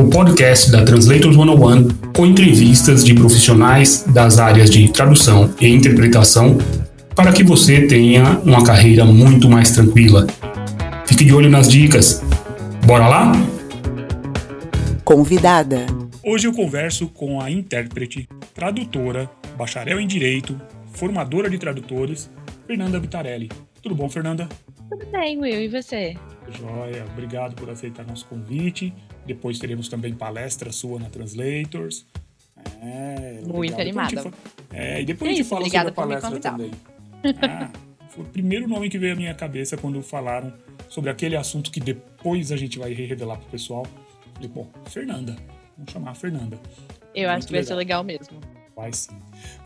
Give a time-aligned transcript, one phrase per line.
[0.00, 6.56] o podcast da Translators 101 com entrevistas de profissionais das áreas de tradução e interpretação
[7.14, 10.26] para que você tenha uma carreira muito mais tranquila.
[11.04, 12.22] Fique de olho nas dicas.
[12.86, 13.32] Bora lá?
[15.04, 15.84] Convidada.
[16.24, 20.58] Hoje eu converso com a intérprete, tradutora, bacharel em direito,
[20.94, 22.30] formadora de tradutores,
[22.66, 23.50] Fernanda Vitarelli.
[23.82, 24.48] Tudo bom, Fernanda?
[24.88, 26.16] Tudo bem, Will, e você?
[26.58, 28.94] Joia, obrigado por aceitar nosso convite.
[29.26, 32.06] Depois teremos também palestra sua na Translators.
[32.82, 34.32] É, Muito animada.
[34.72, 36.70] É, e depois a gente fala sobre a palestra também.
[37.42, 37.70] Ah,
[38.08, 40.52] foi o primeiro nome que veio à minha cabeça quando falaram
[40.88, 43.86] sobre aquele assunto que depois a gente vai revelar pro pessoal.
[44.34, 45.36] Falei, bom, Fernanda.
[45.76, 46.58] Vamos chamar a Fernanda.
[47.14, 48.40] Eu Muito acho que vai ser legal mesmo.
[48.76, 49.12] Vai sim.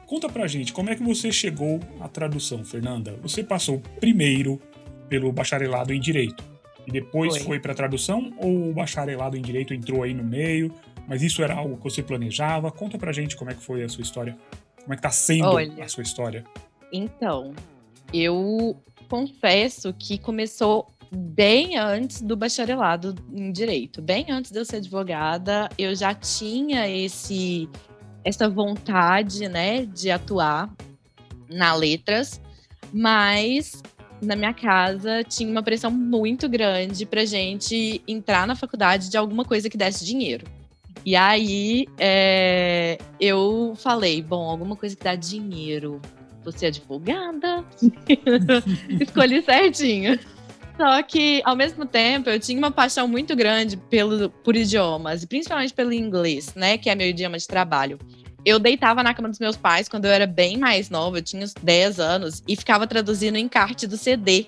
[0.07, 3.17] Conta pra gente, como é que você chegou à tradução, Fernanda?
[3.23, 4.61] Você passou primeiro
[5.09, 6.54] pelo bacharelado em direito
[6.87, 10.73] e depois foi, foi para tradução ou o bacharelado em direito entrou aí no meio?
[11.07, 12.71] Mas isso era algo que você planejava?
[12.71, 14.37] Conta pra gente como é que foi a sua história.
[14.83, 16.45] Como é que tá sendo Olha, a sua história?
[16.93, 17.55] Então,
[18.13, 18.77] eu
[19.09, 25.69] confesso que começou bem antes do bacharelado em direito, bem antes de eu ser advogada,
[25.79, 27.69] eu já tinha esse
[28.25, 30.75] essa vontade, né, de atuar
[31.51, 32.41] na letras,
[32.91, 33.83] mas
[34.25, 39.45] na minha casa tinha uma pressão muito grande pra gente entrar na faculdade de alguma
[39.45, 40.47] coisa que desse dinheiro.
[41.05, 46.01] E aí é, eu falei, bom, alguma coisa que dá dinheiro.
[46.45, 47.65] Você é advogada?
[49.01, 50.19] Escolhi certinho.
[50.77, 55.27] Só que, ao mesmo tempo, eu tinha uma paixão muito grande pelo, por idiomas, e
[55.27, 56.77] principalmente pelo inglês, né?
[56.77, 57.99] Que é meu idioma de trabalho
[58.45, 61.45] eu deitava na cama dos meus pais quando eu era bem mais nova, eu tinha
[61.45, 64.47] uns 10 anos, e ficava traduzindo o encarte do CD.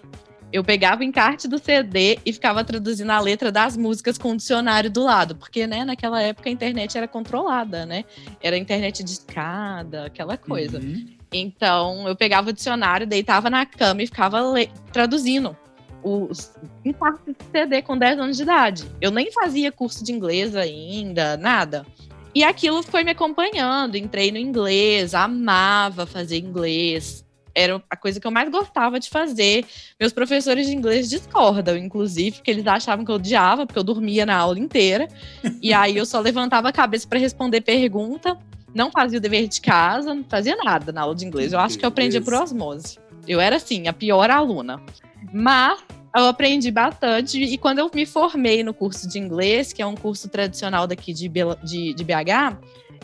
[0.53, 4.37] Eu pegava o encarte do CD e ficava traduzindo a letra das músicas com o
[4.37, 8.05] dicionário do lado, porque, né, naquela época a internet era controlada, né?
[8.41, 10.79] Era internet de escada, aquela coisa.
[10.79, 11.09] Uhum.
[11.33, 14.41] Então, eu pegava o dicionário, deitava na cama e ficava
[14.93, 15.57] traduzindo
[16.03, 16.53] os
[16.85, 18.85] encartes do CD com 10 anos de idade.
[19.01, 21.85] Eu nem fazia curso de inglês ainda, nada.
[22.37, 23.97] E aquilo foi me acompanhando.
[23.97, 27.25] Entrei no inglês, amava fazer inglês.
[27.55, 29.65] Era a coisa que eu mais gostava de fazer.
[29.99, 34.27] Meus professores de inglês discordam, inclusive, porque eles achavam que eu odiava, porque eu dormia
[34.27, 35.09] na aula inteira.
[35.63, 38.39] e aí eu só levantava a cabeça para responder pergunta,
[38.75, 41.55] não fazia o dever de casa, não fazia nada na aula de inglês.
[41.55, 42.99] Eu acho que eu aprendia por osmose.
[43.27, 44.79] Eu era, assim, a pior aluna.
[45.33, 45.83] Mas
[46.17, 47.43] eu aprendi bastante.
[47.43, 51.13] E quando eu me formei no curso de inglês, que é um curso tradicional daqui
[51.13, 51.31] de,
[51.63, 52.57] de, de BH,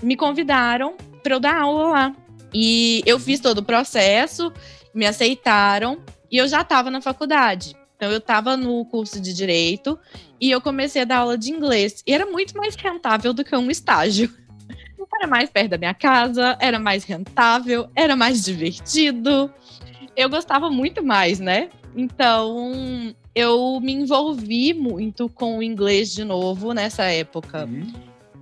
[0.03, 2.17] me convidaram para eu dar aula lá.
[2.55, 4.53] E eu fiz todo o processo,
[4.95, 5.99] me aceitaram
[6.31, 7.77] e eu já estava na faculdade.
[7.97, 9.99] Então eu estava no curso de direito
[10.41, 12.03] e eu comecei a dar aula de inglês.
[12.07, 14.31] E era muito mais rentável do que um estágio.
[15.15, 19.53] Era mais perto da minha casa, era mais rentável, era mais divertido.
[20.17, 21.69] Eu gostava muito mais, né?
[21.97, 27.67] Então, eu me envolvi muito com o inglês de novo nessa época.
[27.67, 27.93] Uhum.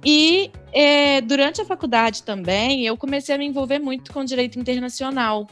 [0.05, 5.47] E é, durante a faculdade também, eu comecei a me envolver muito com direito internacional.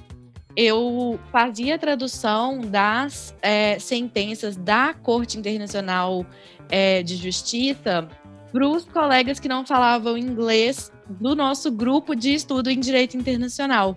[0.57, 6.25] Eu fazia tradução das é, sentenças da Corte Internacional
[6.71, 8.09] é, de Justiça
[8.51, 13.97] para os colegas que não falavam inglês do nosso grupo de estudo em direito internacional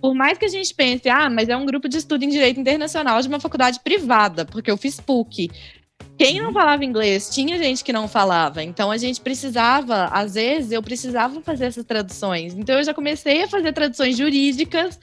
[0.00, 2.58] por mais que a gente pense, ah, mas é um grupo de estudo em direito
[2.58, 5.50] internacional de uma faculdade privada, porque eu fiz PUC.
[6.18, 6.52] Quem não uhum.
[6.52, 8.62] falava inglês, tinha gente que não falava.
[8.62, 12.54] Então a gente precisava, às vezes, eu precisava fazer essas traduções.
[12.54, 14.98] Então eu já comecei a fazer traduções jurídicas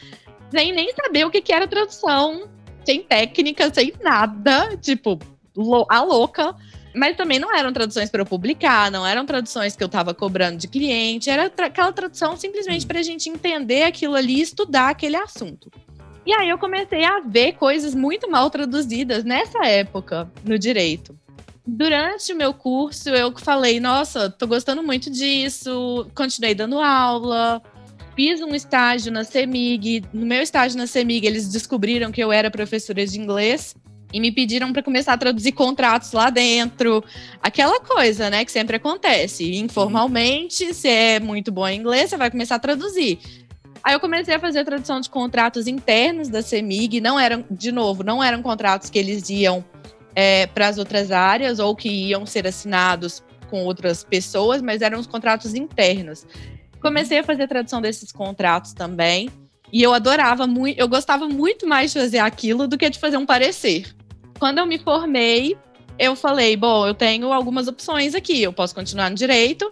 [0.52, 2.48] sem nem saber o que, que era tradução,
[2.86, 5.20] sem técnica, sem nada, tipo,
[5.90, 6.56] a louca.
[6.94, 10.58] Mas também não eram traduções para eu publicar, não eram traduções que eu estava cobrando
[10.58, 14.90] de cliente, era tra aquela tradução simplesmente para a gente entender aquilo ali e estudar
[14.90, 15.72] aquele assunto.
[16.26, 21.18] E aí eu comecei a ver coisas muito mal traduzidas nessa época no direito.
[21.66, 27.62] Durante o meu curso, eu falei, nossa, tô gostando muito disso, continuei dando aula,
[28.16, 30.04] fiz um estágio na CEMIG.
[30.12, 33.76] No meu estágio na CEMIG, eles descobriram que eu era professora de inglês
[34.12, 37.04] e me pediram para começar a traduzir contratos lá dentro.
[37.42, 39.56] Aquela coisa, né, que sempre acontece.
[39.56, 43.20] Informalmente, se é muito bom em inglês, você vai começar a traduzir.
[43.84, 47.72] Aí eu comecei a fazer a tradução de contratos internos da CEMIG, não eram, de
[47.72, 49.64] novo, não eram contratos que eles iam
[50.16, 55.00] é, para as outras áreas ou que iam ser assinados com outras pessoas, mas eram
[55.00, 56.26] os contratos internos.
[56.82, 59.30] Comecei a fazer a tradução desses contratos também.
[59.72, 63.18] E eu adorava muito, eu gostava muito mais de fazer aquilo do que de fazer
[63.18, 63.96] um parecer.
[64.40, 65.58] Quando eu me formei,
[66.00, 68.42] eu falei: bom, eu tenho algumas opções aqui.
[68.42, 69.72] Eu posso continuar no direito,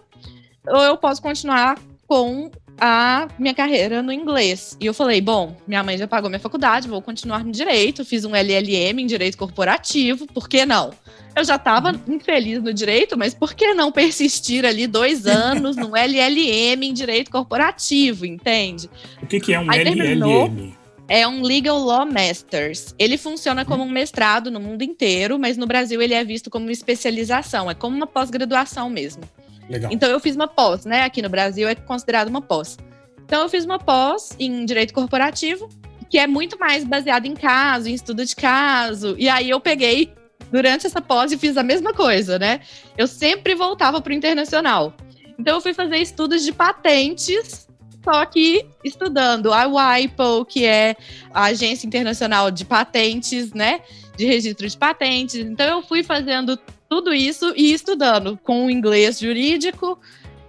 [0.66, 2.50] ou eu posso continuar com
[2.80, 4.76] a minha carreira no inglês.
[4.78, 8.04] E eu falei: bom, minha mãe já pagou minha faculdade, vou continuar no direito.
[8.04, 10.90] Fiz um LLM em direito corporativo, por que não?
[11.34, 15.96] Eu já estava infeliz no direito, mas por que não persistir ali dois anos no
[15.96, 18.90] LLM em direito corporativo, entende?
[19.22, 19.96] O que, que é um Aí LLM?
[19.96, 20.72] Terminou,
[21.08, 22.94] é um Legal Law Masters.
[22.98, 26.66] Ele funciona como um mestrado no mundo inteiro, mas no Brasil ele é visto como
[26.66, 29.22] uma especialização, é como uma pós-graduação mesmo.
[29.68, 29.90] Legal.
[29.92, 31.02] Então eu fiz uma pós, né?
[31.02, 32.76] Aqui no Brasil é considerado uma pós.
[33.24, 35.68] Então eu fiz uma pós em direito corporativo,
[36.10, 39.14] que é muito mais baseado em caso, em estudo de caso.
[39.18, 40.12] E aí eu peguei
[40.50, 42.60] durante essa pós e fiz a mesma coisa, né?
[42.96, 44.94] Eu sempre voltava para o internacional.
[45.38, 47.67] Então eu fui fazer estudos de patentes
[48.04, 50.96] só que estudando a WIPO, que é
[51.32, 53.80] a Agência Internacional de Patentes, né?
[54.16, 55.36] De registro de patentes.
[55.36, 56.58] Então eu fui fazendo
[56.88, 59.98] tudo isso e estudando com o inglês jurídico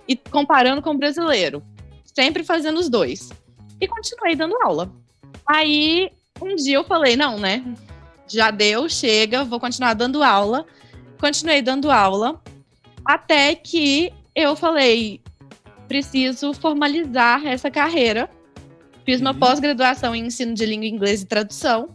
[0.07, 1.61] e comparando com o brasileiro.
[2.03, 3.29] Sempre fazendo os dois.
[3.79, 4.91] E continuei dando aula.
[5.45, 6.11] Aí
[6.41, 7.63] um dia eu falei, não, né?
[8.27, 10.65] Já deu, chega, vou continuar dando aula.
[11.19, 12.41] Continuei dando aula
[13.05, 15.21] até que eu falei,
[15.89, 18.29] preciso formalizar essa carreira.
[19.03, 19.39] Fiz uma uhum.
[19.39, 21.89] pós-graduação em ensino de língua inglesa e tradução.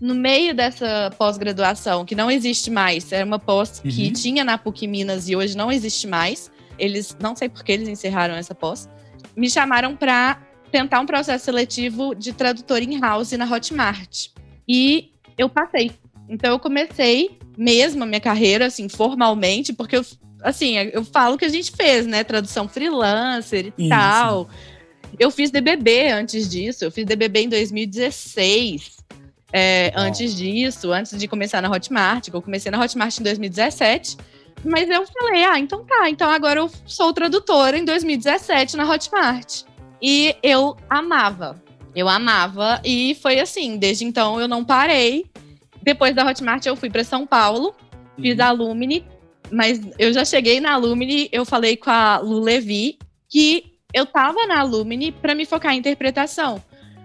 [0.00, 3.90] No meio dessa pós-graduação, que não existe mais, era uma pós uhum.
[3.90, 6.50] que tinha na PUC Minas e hoje não existe mais.
[6.78, 8.88] Eles, não sei por que eles encerraram essa pós.
[9.36, 10.42] Me chamaram para
[10.72, 14.28] tentar um processo seletivo de tradutor in-house na Hotmart.
[14.66, 15.92] E eu passei.
[16.28, 20.04] Então eu comecei mesmo a minha carreira, assim, formalmente, porque eu
[20.46, 22.22] assim, eu falo que a gente fez, né?
[22.22, 23.88] Tradução freelancer e Isso.
[23.88, 24.48] tal.
[25.18, 28.96] Eu fiz DBB antes disso, eu fiz DBB em 2016.
[29.52, 34.16] É, antes disso, antes de começar na Hotmart, eu comecei na Hotmart em 2017.
[34.64, 39.62] Mas eu falei, ah, então tá, então agora eu sou tradutora em 2017 na Hotmart.
[40.00, 41.60] E eu amava,
[41.94, 45.26] eu amava, e foi assim, desde então eu não parei.
[45.82, 47.74] Depois da Hotmart eu fui para São Paulo,
[48.20, 48.44] fiz uhum.
[48.44, 49.04] a Lumine,
[49.50, 52.98] mas eu já cheguei na Lumine, eu falei com a Lu Levi
[53.28, 56.62] que eu tava na Lumine para me focar em interpretação.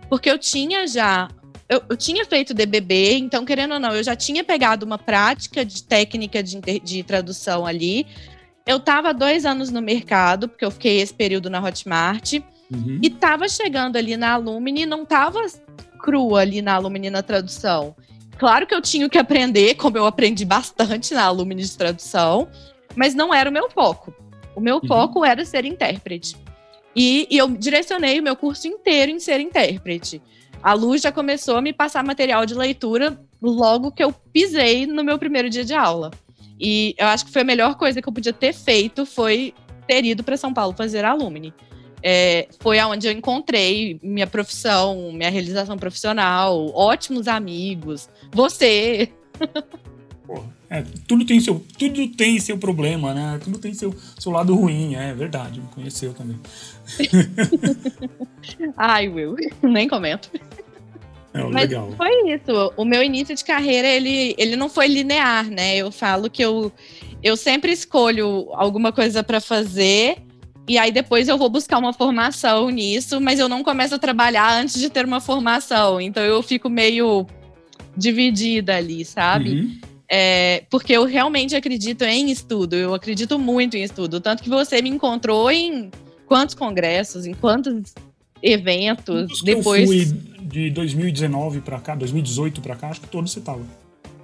[0.09, 1.29] Porque eu tinha já.
[1.69, 5.63] Eu, eu, tinha feito DBB, então, querendo ou não, eu já tinha pegado uma prática
[5.63, 8.05] de técnica de, de tradução ali.
[8.65, 12.33] Eu estava dois anos no mercado, porque eu fiquei esse período na Hotmart.
[12.69, 12.99] Uhum.
[13.01, 15.45] E estava chegando ali na Lumine, não estava
[15.99, 17.95] crua ali na Lumine na tradução.
[18.41, 22.47] Claro que eu tinha que aprender, como eu aprendi bastante na alumni de tradução,
[22.95, 24.11] mas não era o meu foco.
[24.55, 24.87] O meu uhum.
[24.87, 26.35] foco era ser intérprete.
[26.95, 30.19] E, e, eu direcionei o meu curso inteiro em ser intérprete.
[30.63, 35.03] A Luz já começou a me passar material de leitura logo que eu pisei no
[35.03, 36.09] meu primeiro dia de aula.
[36.59, 39.53] E eu acho que foi a melhor coisa que eu podia ter feito foi
[39.85, 41.53] ter ido para São Paulo fazer alumni
[42.03, 49.09] é, foi aonde eu encontrei minha profissão, minha realização profissional, ótimos amigos, você.
[50.69, 53.39] é, tudo tem seu, tudo tem seu problema, né?
[53.43, 55.59] Tudo tem seu, seu lado ruim, é verdade.
[55.59, 56.39] Me conheceu também.
[58.77, 60.31] Ai, Will, nem comento.
[61.33, 61.91] É, Mas legal.
[61.95, 62.73] foi isso.
[62.75, 65.77] O meu início de carreira, ele, ele não foi linear, né?
[65.77, 66.71] Eu falo que eu,
[67.23, 70.17] eu sempre escolho alguma coisa para fazer
[70.71, 74.57] e aí depois eu vou buscar uma formação nisso, mas eu não começo a trabalhar
[74.57, 75.99] antes de ter uma formação.
[75.99, 77.27] Então eu fico meio
[77.97, 79.49] dividida ali, sabe?
[79.49, 79.77] Uhum.
[80.07, 84.21] É, porque eu realmente acredito em estudo, eu acredito muito em estudo.
[84.21, 85.91] Tanto que você me encontrou em
[86.25, 87.93] quantos congressos, em quantos
[88.41, 89.41] eventos.
[89.43, 89.81] depois.
[89.81, 90.05] Eu fui
[90.41, 93.65] de 2019 para cá, 2018 para cá, acho que todos você tava.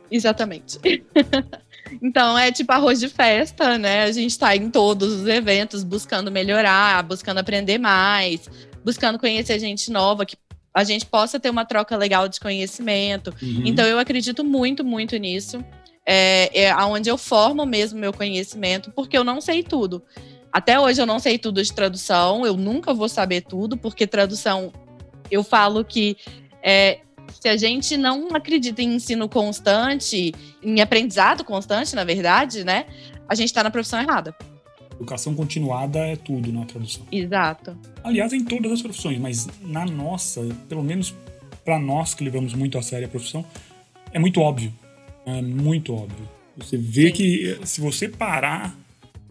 [0.09, 0.79] Exatamente.
[2.01, 4.03] Então é tipo arroz de festa, né?
[4.03, 8.49] A gente está em todos os eventos buscando melhorar, buscando aprender mais,
[8.83, 10.37] buscando conhecer gente nova que
[10.73, 13.33] a gente possa ter uma troca legal de conhecimento.
[13.41, 13.63] Uhum.
[13.65, 15.63] Então eu acredito muito, muito nisso.
[16.05, 20.03] É, é onde eu formo mesmo meu conhecimento, porque eu não sei tudo.
[20.51, 24.71] Até hoje eu não sei tudo de tradução, eu nunca vou saber tudo, porque tradução,
[25.29, 26.15] eu falo que
[26.63, 26.99] é,
[27.39, 32.85] Se a gente não acredita em ensino constante, em aprendizado constante, na verdade, né?
[33.27, 34.35] A gente está na profissão errada.
[34.95, 37.05] Educação continuada é tudo na tradução.
[37.11, 37.77] Exato.
[38.03, 41.13] Aliás, em todas as profissões, mas na nossa, pelo menos
[41.63, 43.45] para nós que levamos muito a sério a profissão,
[44.11, 44.73] é muito óbvio.
[45.25, 46.27] É muito óbvio.
[46.57, 47.11] Você vê Sim.
[47.13, 48.75] que se você parar,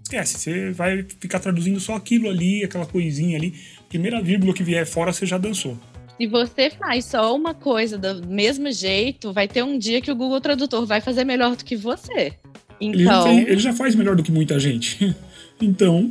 [0.03, 3.55] esquece, você vai ficar traduzindo só aquilo ali, aquela coisinha ali.
[3.89, 5.77] Primeira vírgula que vier fora, você já dançou.
[6.19, 10.17] Se você faz só uma coisa do mesmo jeito, vai ter um dia que o
[10.17, 12.33] Google Tradutor vai fazer melhor do que você.
[12.81, 15.15] Então, ele já, ele já faz melhor do que muita gente.
[15.61, 16.11] então,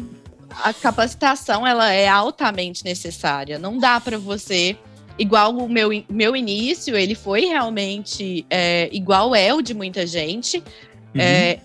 [0.64, 3.58] a capacitação ela é altamente necessária.
[3.58, 4.78] Não dá para você
[5.18, 10.58] igual o meu, meu início, ele foi realmente é, igual é o de muita gente.
[10.58, 11.22] Uhum.
[11.22, 11.60] É,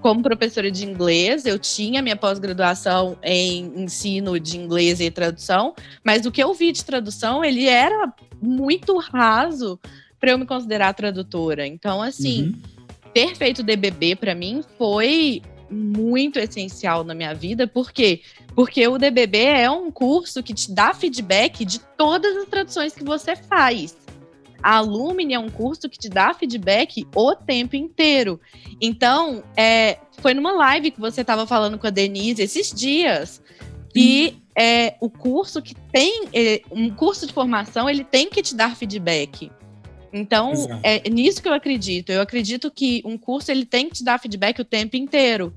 [0.00, 5.74] como professora de inglês, eu tinha minha pós-graduação em ensino de inglês e tradução,
[6.04, 9.78] mas o que eu vi de tradução, ele era muito raso
[10.20, 11.66] para eu me considerar tradutora.
[11.66, 12.62] Então, assim, uhum.
[13.12, 18.22] ter feito DBB para mim foi muito essencial na minha vida, por quê?
[18.54, 23.04] Porque o DBB é um curso que te dá feedback de todas as traduções que
[23.04, 23.96] você faz.
[24.62, 28.40] A Alumni é um curso que te dá feedback o tempo inteiro.
[28.80, 33.42] Então, é, foi numa live que você estava falando com a Denise esses dias.
[33.94, 38.54] E é, o curso que tem, é, um curso de formação, ele tem que te
[38.54, 39.50] dar feedback.
[40.12, 40.80] Então, Exato.
[40.82, 42.10] é nisso que eu acredito.
[42.10, 45.52] Eu acredito que um curso ele tem que te dar feedback o tempo inteiro.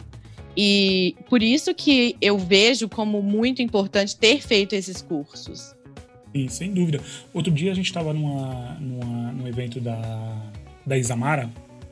[0.56, 5.74] E por isso que eu vejo como muito importante ter feito esses cursos.
[6.36, 7.02] Sim, sem dúvida.
[7.34, 10.52] Outro dia a gente estava numa, numa, num evento da,
[10.86, 11.50] da Isamara,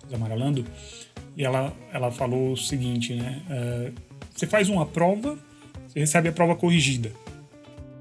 [0.08, 0.66] Isamara Lando,
[1.36, 3.42] e ela, ela falou o seguinte, né?
[3.50, 3.94] Uh,
[4.34, 5.38] você faz uma prova,
[5.88, 7.12] você recebe a prova corrigida.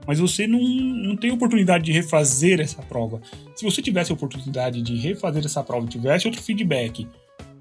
[0.07, 3.21] Mas você não, não tem oportunidade de refazer essa prova.
[3.55, 7.07] Se você tivesse a oportunidade de refazer essa prova, tivesse outro feedback,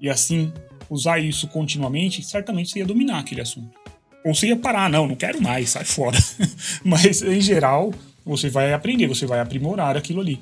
[0.00, 0.52] e assim
[0.88, 3.76] usar isso continuamente, certamente você ia dominar aquele assunto.
[4.24, 6.18] Ou você ia parar, não, não quero mais, sai fora.
[6.82, 7.92] Mas, em geral,
[8.28, 10.38] você vai aprender, você vai aprimorar aquilo ali.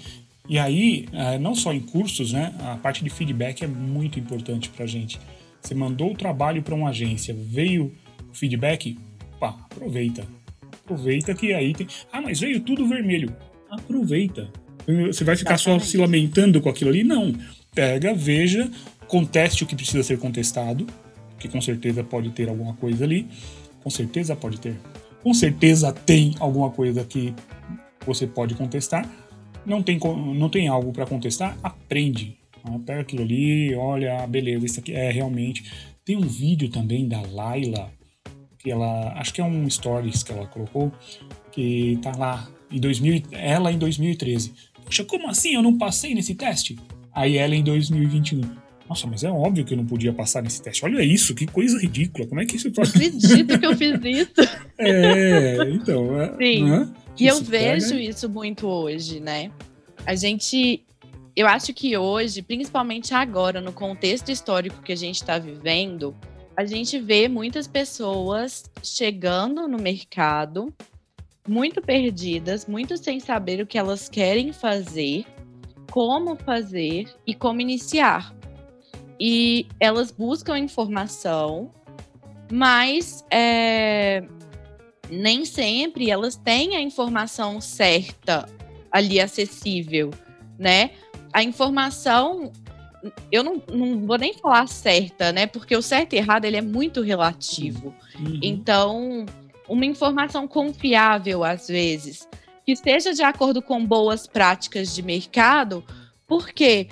[0.48, 2.52] E aí, é, não só em cursos, né?
[2.60, 5.18] A parte de feedback é muito importante pra gente.
[5.60, 7.92] Você mandou o trabalho para uma agência, veio
[8.30, 8.98] o feedback,
[9.40, 10.26] pá, aproveita.
[10.84, 11.86] Aproveita que aí tem.
[12.12, 13.34] Ah, mas veio tudo vermelho.
[13.68, 14.48] Aproveita.
[15.06, 15.84] Você vai ficar Exatamente.
[15.84, 17.02] só se lamentando com aquilo ali?
[17.02, 17.34] Não.
[17.74, 18.70] Pega, veja,
[19.08, 20.86] conteste o que precisa ser contestado,
[21.38, 23.26] que com certeza pode ter alguma coisa ali.
[23.82, 24.76] Com certeza pode ter.
[25.22, 27.34] Com certeza tem alguma coisa que
[28.06, 29.08] você pode contestar.
[29.64, 31.56] Não tem, não tem algo para contestar?
[31.62, 32.38] Aprende.
[32.84, 35.64] Pega aquilo ali, olha, beleza, isso aqui é realmente.
[36.04, 37.90] Tem um vídeo também da Laila,
[38.58, 39.12] que ela.
[39.14, 40.92] Acho que é um stories que ela colocou,
[41.52, 42.48] que tá lá.
[42.70, 44.52] Em 2000, ela em 2013.
[44.84, 46.76] Poxa, como assim eu não passei nesse teste?
[47.12, 48.40] Aí ela em 2021.
[48.88, 50.84] Nossa, mas é óbvio que eu não podia passar nesse teste.
[50.84, 52.26] Olha isso, que coisa ridícula.
[52.26, 52.90] Como é que isso pode.
[52.90, 54.32] Acredito que eu fiz isso.
[54.78, 56.20] é, então.
[56.20, 56.70] É, Sim.
[56.70, 56.88] Né?
[57.18, 58.02] E eu vejo pega...
[58.02, 59.50] isso muito hoje, né?
[60.04, 60.84] A gente.
[61.34, 66.14] Eu acho que hoje, principalmente agora, no contexto histórico que a gente está vivendo,
[66.56, 70.72] a gente vê muitas pessoas chegando no mercado
[71.46, 75.26] muito perdidas, muito sem saber o que elas querem fazer,
[75.90, 78.35] como fazer e como iniciar
[79.18, 81.70] e elas buscam informação,
[82.50, 84.22] mas é,
[85.10, 88.46] nem sempre elas têm a informação certa
[88.90, 90.10] ali acessível,
[90.58, 90.90] né?
[91.32, 92.52] A informação,
[93.30, 95.46] eu não, não vou nem falar certa, né?
[95.46, 97.94] Porque o certo e errado ele é muito relativo.
[98.18, 98.40] Uhum.
[98.42, 99.26] Então,
[99.68, 102.28] uma informação confiável às vezes,
[102.64, 105.84] que esteja de acordo com boas práticas de mercado,
[106.26, 106.88] porque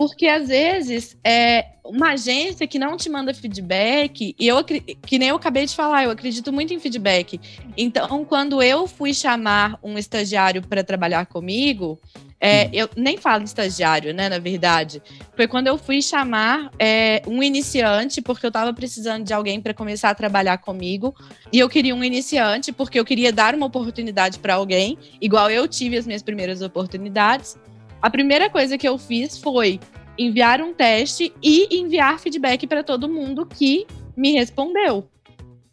[0.00, 5.28] porque às vezes é uma agência que não te manda feedback, e eu que nem
[5.28, 7.38] eu acabei de falar, eu acredito muito em feedback.
[7.76, 12.00] Então, quando eu fui chamar um estagiário para trabalhar comigo,
[12.40, 12.70] é, hum.
[12.72, 15.02] eu nem falo estagiário, né, na verdade.
[15.36, 19.74] Foi quando eu fui chamar é, um iniciante, porque eu estava precisando de alguém para
[19.74, 21.14] começar a trabalhar comigo.
[21.52, 25.68] E eu queria um iniciante, porque eu queria dar uma oportunidade para alguém, igual eu
[25.68, 27.58] tive as minhas primeiras oportunidades.
[28.02, 29.78] A primeira coisa que eu fiz foi
[30.18, 35.08] enviar um teste e enviar feedback para todo mundo que me respondeu.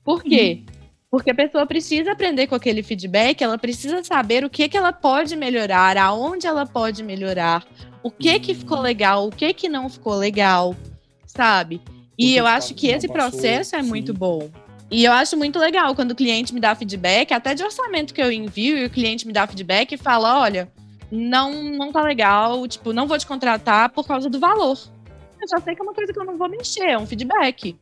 [0.03, 0.59] Por quê?
[0.59, 0.77] Uhum.
[1.09, 4.91] Porque a pessoa precisa aprender com aquele feedback, ela precisa saber o que, que ela
[4.91, 7.65] pode melhorar, aonde ela pode melhorar,
[8.03, 10.75] o que que ficou legal, o que que não ficou legal,
[11.25, 11.81] sabe?
[12.17, 14.49] E eu acho que esse processo é muito bom.
[14.89, 18.21] E eu acho muito legal quando o cliente me dá feedback, até de orçamento que
[18.21, 20.71] eu envio, e o cliente me dá feedback e fala: olha,
[21.11, 24.77] não, não tá legal, tipo, não vou te contratar por causa do valor.
[25.41, 27.77] Eu já sei que é uma coisa que eu não vou mexer, é um feedback.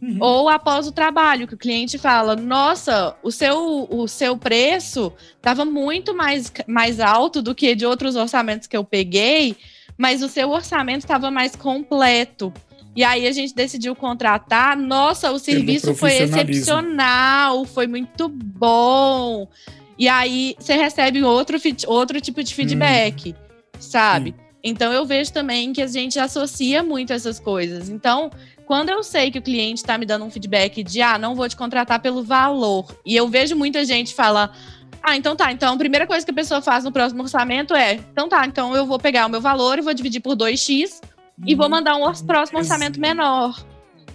[0.00, 0.18] Uhum.
[0.20, 5.64] Ou após o trabalho, que o cliente fala: Nossa, o seu, o seu preço estava
[5.64, 9.56] muito mais, mais alto do que de outros orçamentos que eu peguei,
[9.96, 12.52] mas o seu orçamento estava mais completo.
[12.94, 14.76] E aí a gente decidiu contratar.
[14.76, 19.48] Nossa, o serviço foi excepcional, foi muito bom.
[19.98, 23.34] E aí você recebe outro, outro tipo de feedback, hum.
[23.80, 24.30] sabe?
[24.38, 24.48] Hum.
[24.62, 27.88] Então eu vejo também que a gente associa muito essas coisas.
[27.88, 28.30] Então,
[28.66, 31.48] quando eu sei que o cliente está me dando um feedback de ah, não vou
[31.48, 34.56] te contratar pelo valor, e eu vejo muita gente falar.
[35.02, 35.50] Ah, então tá.
[35.52, 38.74] Então, a primeira coisa que a pessoa faz no próximo orçamento é: então tá, então
[38.76, 41.00] eu vou pegar o meu valor e vou dividir por 2x
[41.46, 43.56] e vou mandar um próximo orçamento menor.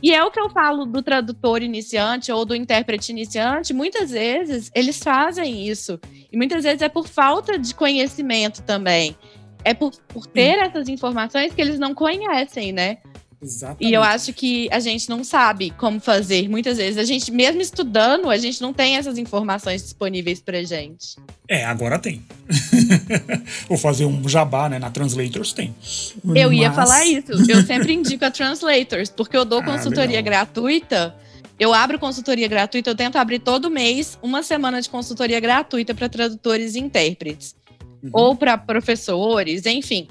[0.04, 3.74] E é o que eu falo do tradutor iniciante ou do intérprete iniciante.
[3.74, 5.98] Muitas vezes eles fazem isso.
[6.30, 9.16] E muitas vezes é por falta de conhecimento também.
[9.64, 12.98] É por, por ter essas informações que eles não conhecem, né?
[13.44, 13.92] Exatamente.
[13.92, 16.48] E eu acho que a gente não sabe como fazer.
[16.48, 21.18] Muitas vezes, a gente, mesmo estudando, a gente não tem essas informações disponíveis pra gente.
[21.50, 22.24] É, agora tem.
[23.68, 24.80] Vou fazer um jabá, né?
[24.80, 25.76] Na Translators tem.
[26.24, 26.60] Eu Mas...
[26.60, 27.32] ia falar isso.
[27.50, 31.16] Eu sempre indico a Translators, porque eu dou ah, consultoria gratuita.
[31.60, 36.10] Eu abro consultoria gratuita, eu tento abrir todo mês uma semana de consultoria gratuita para
[36.10, 37.56] tradutores e intérpretes.
[38.02, 38.10] Uhum.
[38.12, 40.08] Ou para professores, enfim.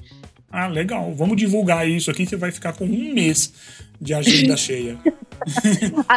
[0.52, 1.14] Ah, legal.
[1.14, 3.52] Vamos divulgar isso aqui, você vai ficar com um mês
[3.98, 4.98] de agenda cheia.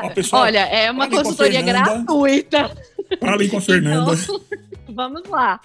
[0.03, 2.75] Ó, pessoal, Olha, é uma consultoria gratuita.
[3.19, 4.11] Falem com a Fernanda.
[4.85, 5.59] Então, vamos lá.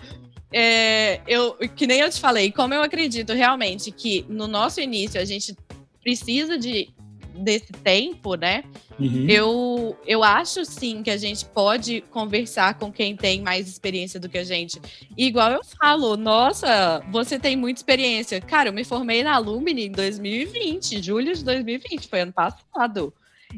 [0.53, 5.21] É, eu, que nem eu te falei, como eu acredito realmente que no nosso início
[5.21, 5.55] a gente
[6.03, 6.89] precisa de
[7.35, 8.65] desse tempo, né?
[8.99, 9.27] Uhum.
[9.29, 14.29] Eu, eu acho sim que a gente pode conversar com quem tem mais experiência do
[14.29, 14.81] que a gente.
[15.17, 18.41] E igual eu falo, nossa, você tem muita experiência.
[18.41, 23.13] Cara, eu me formei na Lumini em 2020, julho de 2020, foi ano passado.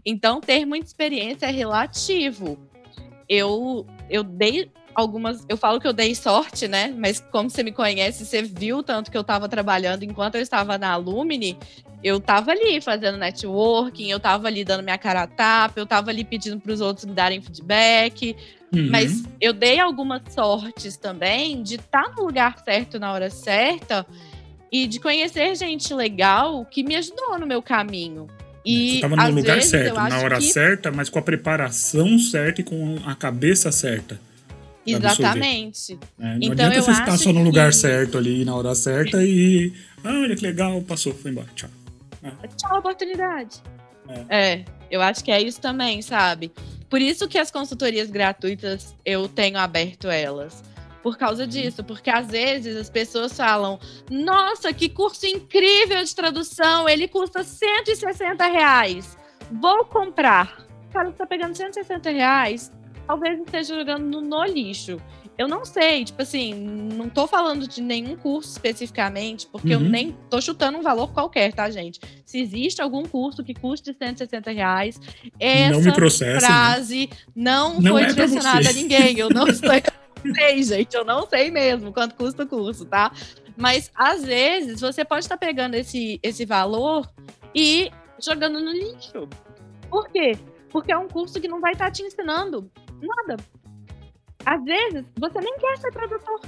[0.05, 2.59] Então, ter muita experiência é relativo.
[3.29, 5.45] Eu, eu dei algumas.
[5.49, 6.95] Eu falo que eu dei sorte, né?
[6.97, 10.79] Mas como você me conhece, você viu tanto que eu estava trabalhando enquanto eu estava
[10.79, 11.59] na Alumni.
[12.03, 16.11] Eu estava ali fazendo networking, eu estava ali dando minha cara a tapa, eu estava
[16.11, 18.37] ali pedindo para os outros me darem feedback.
[18.75, 18.89] Uhum.
[18.91, 24.07] Mas eu dei algumas sortes também de estar tá no lugar certo na hora certa
[24.71, 28.27] e de conhecer gente legal que me ajudou no meu caminho.
[28.65, 30.45] E estava no lugar certo, na hora que...
[30.45, 34.19] certa, mas com a preparação certa e com a cabeça certa.
[34.87, 35.99] Exatamente.
[36.19, 37.77] É, não então, adianta você estar só no lugar que...
[37.77, 39.73] certo ali, na hora certa e.
[40.03, 41.71] Ah, olha que legal, passou, foi embora, tchau.
[42.23, 42.47] É.
[42.49, 43.63] Tchau, oportunidade.
[44.29, 44.53] É.
[44.53, 46.53] é, eu acho que é isso também, sabe?
[46.89, 50.63] Por isso que as consultorias gratuitas eu tenho aberto elas.
[51.03, 51.49] Por causa uhum.
[51.49, 57.43] disso, porque às vezes as pessoas falam: Nossa, que curso incrível de tradução, ele custa
[57.43, 59.17] 160 reais.
[59.51, 60.65] Vou comprar.
[60.93, 62.71] Cara, você tá pegando 160 reais
[63.07, 65.01] talvez esteja jogando no, no lixo.
[65.39, 69.83] Eu não sei, tipo assim, não tô falando de nenhum curso especificamente, porque uhum.
[69.83, 72.01] eu nem tô chutando um valor qualquer, tá, gente?
[72.25, 75.01] Se existe algum curso que custe 160 reais,
[75.41, 76.41] essa não né?
[76.41, 79.19] frase não, não, foi é direcionada a ninguém.
[79.19, 79.71] Eu não estou.
[80.35, 83.11] sei, gente, eu não sei mesmo quanto custa o curso, tá?
[83.57, 87.11] Mas às vezes você pode estar tá pegando esse, esse valor
[87.55, 87.91] e
[88.23, 89.29] jogando no lixo.
[89.91, 90.39] Por quê?
[90.71, 92.71] Porque é um curso que não vai estar tá te ensinando
[93.03, 93.37] Nada.
[94.45, 96.41] Às vezes, você nem quer ser tradutor.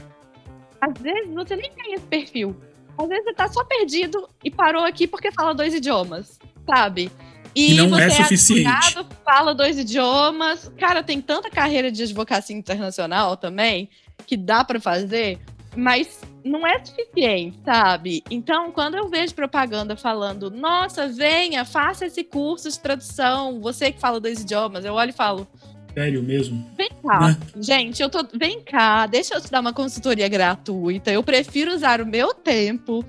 [0.81, 2.57] Às vezes, você nem tem esse perfil.
[2.99, 7.11] Às vezes, você tá só perdido e parou aqui porque fala dois idiomas, sabe?
[7.55, 8.69] E, e não você é suficiente.
[8.69, 10.71] Advogado, fala dois idiomas.
[10.79, 13.89] Cara, tem tanta carreira de advocacia internacional também
[14.27, 15.39] que dá para fazer,
[15.77, 18.23] mas não é suficiente, sabe?
[18.31, 24.01] Então, quando eu vejo propaganda falando, nossa, venha, faça esse curso de tradução, você que
[24.01, 25.47] fala dois idiomas, eu olho e falo,
[25.95, 26.69] Sério mesmo?
[26.77, 27.39] Vem cá, né?
[27.61, 28.27] gente, eu tô.
[28.35, 31.13] Vem cá, deixa eu te dar uma consultoria gratuita.
[31.13, 33.05] Eu prefiro usar o meu tempo,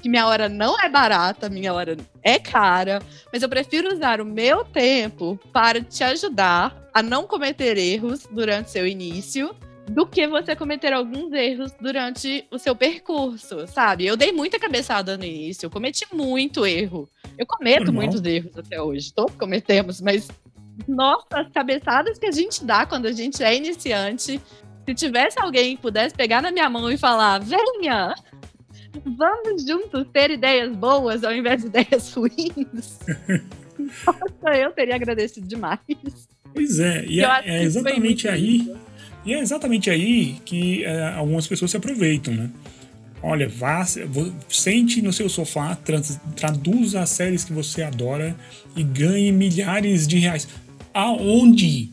[0.00, 4.24] que minha hora não é barata, minha hora é cara, mas eu prefiro usar o
[4.24, 9.54] meu tempo para te ajudar a não cometer erros durante seu início
[9.88, 14.06] do que você cometer alguns erros durante o seu percurso, sabe?
[14.06, 17.08] Eu dei muita cabeçada no início, eu cometi muito erro.
[17.36, 18.02] Eu cometo Normal.
[18.02, 20.28] muitos erros até hoje, todos cometemos, mas
[20.86, 24.40] nossa, as cabeçadas que a gente dá quando a gente é iniciante.
[24.86, 28.14] Se tivesse alguém que pudesse pegar na minha mão e falar: venha,
[29.04, 32.98] vamos juntos ter ideias boas ao invés de ideias ruins.
[34.06, 35.78] Nossa, eu teria agradecido demais.
[36.52, 38.74] Pois é, e é, é exatamente aí.
[39.24, 42.50] E é exatamente aí que é, algumas pessoas se aproveitam, né?
[43.22, 43.84] Olha, vá,
[44.48, 45.76] sente no seu sofá,
[46.36, 48.36] traduza as séries que você adora
[48.76, 50.46] e ganhe milhares de reais.
[50.98, 51.92] Aonde?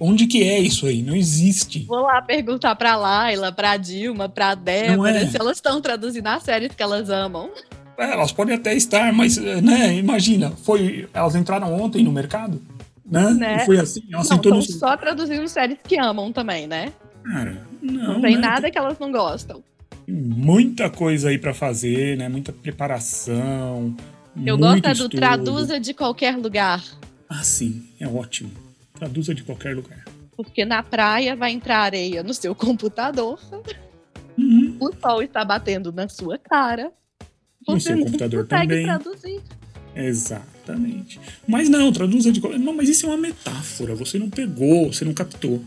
[0.00, 1.02] Onde que é isso aí?
[1.02, 1.80] Não existe.
[1.80, 5.26] Vou lá perguntar pra Laila, pra Dilma, pra Débora, é.
[5.26, 7.50] se elas estão traduzindo as séries que elas amam.
[7.98, 12.62] É, elas podem até estar, mas, né, imagina, foi, elas entraram ontem no mercado,
[13.04, 13.34] né?
[13.34, 13.58] né?
[13.66, 16.90] Foi assim, elas não, estão só traduzindo séries que amam também, né?
[17.24, 18.14] Cara, não.
[18.14, 18.40] Não tem né?
[18.40, 19.62] nada que elas não gostam.
[20.08, 22.30] Muita coisa aí para fazer, né?
[22.30, 23.94] Muita preparação.
[24.42, 26.82] Eu gosto é do traduza de qualquer lugar.
[27.28, 28.50] Ah, sim, é ótimo.
[28.94, 30.04] Traduza de qualquer lugar.
[30.36, 33.38] Porque na praia vai entrar areia no seu computador.
[34.36, 34.76] Uhum.
[34.80, 36.92] O sol está batendo na sua cara.
[37.66, 38.84] No seu computador também.
[38.84, 39.42] traduzir.
[39.94, 41.20] Exatamente.
[41.46, 42.58] Mas não, traduza de qualquer.
[42.58, 43.94] Não, mas isso é uma metáfora.
[43.96, 45.62] Você não pegou, você não captou.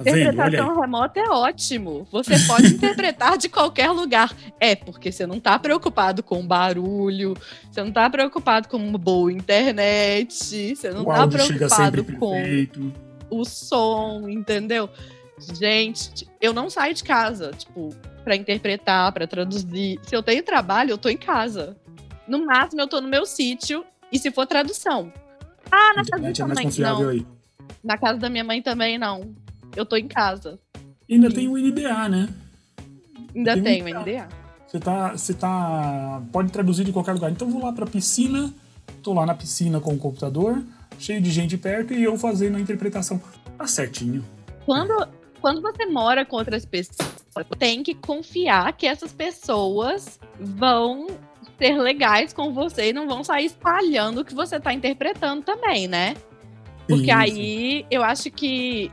[0.00, 2.06] Interpretação remota é ótimo.
[2.10, 4.34] Você pode interpretar de qualquer lugar.
[4.60, 7.34] É, porque você não está preocupado com barulho,
[7.70, 12.92] você não está preocupado com uma boa internet, você não está preocupado com perfeito.
[13.30, 14.88] o som, entendeu?
[15.38, 19.98] Gente, eu não saio de casa, tipo, para interpretar, para traduzir.
[20.02, 21.76] Se eu tenho trabalho, eu tô em casa.
[22.26, 25.12] No máximo, eu tô no meu sítio, e se for tradução.
[25.70, 27.08] Ah, na casa da minha mãe, não.
[27.08, 27.26] Aí.
[27.84, 29.45] Na casa da minha mãe também, não
[29.76, 30.58] eu tô em casa.
[31.08, 32.28] ainda tem o NDA, né?
[33.34, 34.28] Ainda tem, tem o NDA.
[34.66, 36.22] Você tá, você tá.
[36.32, 37.30] Pode traduzir de qualquer lugar.
[37.30, 38.52] Então eu vou lá pra piscina,
[39.02, 40.62] tô lá na piscina com o computador,
[40.98, 43.20] cheio de gente perto e eu fazendo a interpretação.
[43.56, 44.24] Tá certinho.
[44.64, 45.08] Quando,
[45.40, 47.14] quando você mora com outras pessoas,
[47.58, 51.06] tem que confiar que essas pessoas vão
[51.58, 55.86] ser legais com você e não vão sair espalhando o que você tá interpretando também,
[55.86, 56.14] né?
[56.86, 58.90] Porque aí eu acho que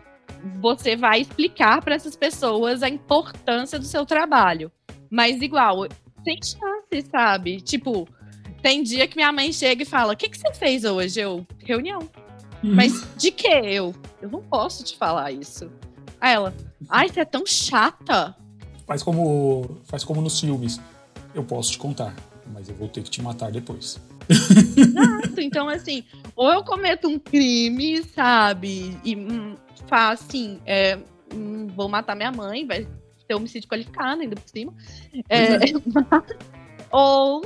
[0.60, 4.72] você vai explicar para essas pessoas a importância do seu trabalho.
[5.10, 5.88] Mas igual,
[6.24, 7.62] tem chance, sabe?
[7.62, 8.08] Tipo,
[8.62, 11.20] tem dia que minha mãe chega e fala: O que, que você fez hoje?
[11.20, 12.00] Eu, reunião.
[12.64, 12.76] Uhum.
[12.76, 13.94] Mas de que eu?
[14.22, 15.70] Eu não posso te falar isso.
[16.20, 16.54] Aí ela,
[16.90, 18.36] ai, você é tão chata.
[18.88, 20.80] Faz como, faz como nos filmes.
[21.36, 22.16] Eu posso te contar,
[22.54, 24.00] mas eu vou ter que te matar depois.
[24.30, 25.42] Exato.
[25.42, 26.04] Então, assim,
[26.36, 28.98] ou eu cometo um crime, sabe?
[29.04, 29.16] E
[29.88, 30.98] faço assim, é,
[31.34, 32.88] hum, vou matar minha mãe, vai
[33.28, 34.74] ter homicídio qualificado ainda por cima.
[35.30, 35.60] É, é.
[36.92, 37.46] ou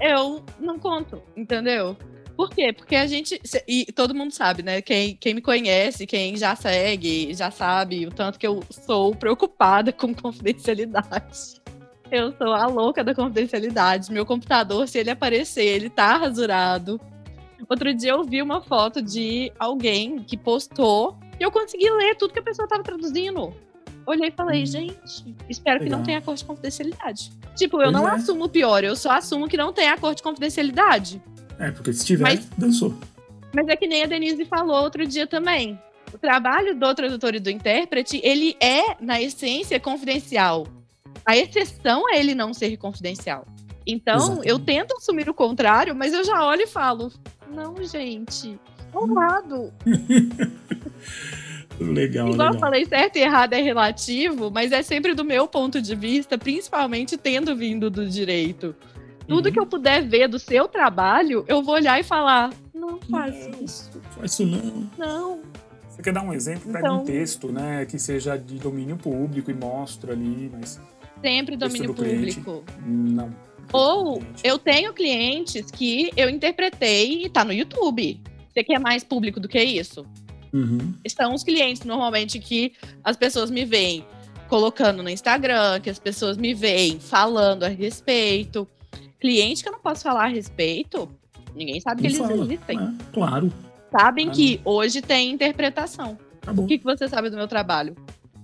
[0.00, 1.96] eu não conto, entendeu?
[2.36, 2.72] Por quê?
[2.72, 3.40] Porque a gente.
[3.66, 4.82] E todo mundo sabe, né?
[4.82, 9.90] Quem, quem me conhece, quem já segue, já sabe o tanto que eu sou preocupada
[9.90, 11.62] com confidencialidade.
[12.10, 14.12] Eu sou a louca da confidencialidade.
[14.12, 17.00] Meu computador, se ele aparecer, ele tá rasurado.
[17.68, 22.32] Outro dia eu vi uma foto de alguém que postou e eu consegui ler tudo
[22.32, 23.54] que a pessoa tava traduzindo.
[24.06, 24.66] Olhei e falei, hum.
[24.66, 25.84] gente, espero Legal.
[25.84, 27.32] que não tenha acordo de confidencialidade.
[27.56, 28.12] Tipo, eu pois não é.
[28.12, 31.20] assumo o pior, eu só assumo que não tem acordo de confidencialidade.
[31.58, 32.94] É, porque se tiver, mas, dançou.
[33.52, 35.78] Mas é que nem a Denise falou outro dia também.
[36.12, 40.66] O trabalho do tradutor e do intérprete, ele é, na essência, confidencial.
[41.24, 43.44] A exceção é ele não ser confidencial.
[43.86, 44.48] Então, Exatamente.
[44.48, 47.12] eu tento assumir o contrário, mas eu já olho e falo:
[47.50, 48.58] não, gente,
[48.96, 49.72] honrado.
[51.78, 52.54] legal, Igual legal.
[52.54, 56.38] eu falei, certo e errado é relativo, mas é sempre do meu ponto de vista,
[56.38, 58.74] principalmente tendo vindo do direito.
[59.26, 59.52] Tudo uhum.
[59.52, 63.64] que eu puder ver do seu trabalho, eu vou olhar e falar: não faz não,
[63.64, 63.90] isso.
[64.10, 64.90] Faz isso não.
[64.96, 65.40] Não.
[65.88, 66.72] Você quer dar um exemplo?
[66.72, 70.80] Pega então, um texto, né, que seja de domínio público e mostra ali, mas.
[71.22, 72.62] Sempre domínio do público.
[72.62, 73.34] Cliente, não.
[73.72, 78.20] Ou eu tenho clientes que eu interpretei e tá no YouTube.
[78.56, 80.06] Você quer mais público do que isso?
[80.50, 80.94] Uhum.
[81.06, 82.72] São os clientes, normalmente, que
[83.04, 84.02] as pessoas me veem
[84.48, 88.66] colocando no Instagram, que as pessoas me veem falando a respeito.
[89.20, 91.06] Cliente que eu não posso falar a respeito,
[91.54, 92.32] ninguém sabe que eles fala.
[92.32, 92.78] existem.
[92.78, 93.52] É, claro.
[93.92, 96.16] Sabem que hoje tem interpretação.
[96.40, 97.94] Tá o que, que você sabe do meu trabalho?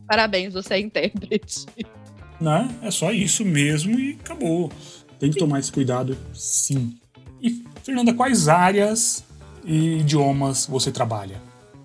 [0.07, 1.65] Parabéns, você é intérprete.
[2.41, 2.69] Né?
[2.83, 4.69] É só isso mesmo e acabou.
[5.17, 6.99] Tem que tomar esse cuidado, sim.
[7.41, 9.25] E, Fernanda, quais áreas
[9.65, 11.41] e idiomas você trabalha?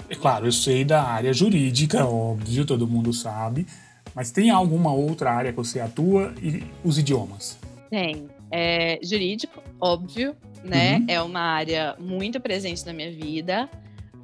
[0.10, 3.68] É claro, eu sei da área jurídica, óbvio, todo mundo sabe.
[4.16, 7.58] Mas tem alguma outra área que você atua e os idiomas?
[7.90, 8.28] Tem.
[8.50, 10.98] É, jurídico, óbvio, né?
[10.98, 11.06] Uhum.
[11.08, 13.70] É uma área muito presente na minha vida.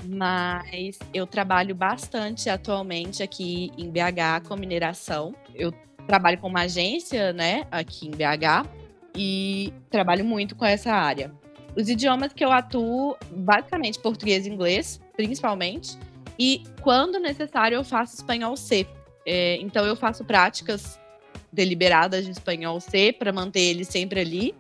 [0.06, 5.34] Mas eu trabalho bastante atualmente aqui em BH com mineração.
[5.54, 5.74] Eu
[6.08, 8.68] trabalho com uma agência, né, aqui em BH,
[9.16, 11.32] e trabalho muito com essa área.
[11.76, 15.98] Os idiomas que eu atuo, basicamente português e inglês, principalmente,
[16.38, 18.88] e quando necessário eu faço espanhol C.
[19.26, 21.00] É, então eu faço práticas
[21.52, 24.56] deliberadas de espanhol C para manter ele sempre ali,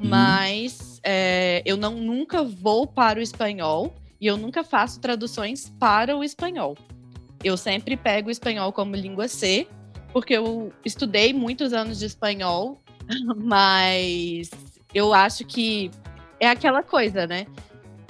[0.00, 0.08] Uhum.
[0.08, 6.16] mas é, eu não nunca vou para o espanhol e eu nunca faço traduções para
[6.16, 6.76] o espanhol.
[7.44, 9.66] Eu sempre pego o espanhol como língua C,
[10.12, 12.80] porque eu estudei muitos anos de espanhol,
[13.36, 14.50] mas
[14.94, 15.90] eu acho que
[16.40, 17.46] é aquela coisa, né?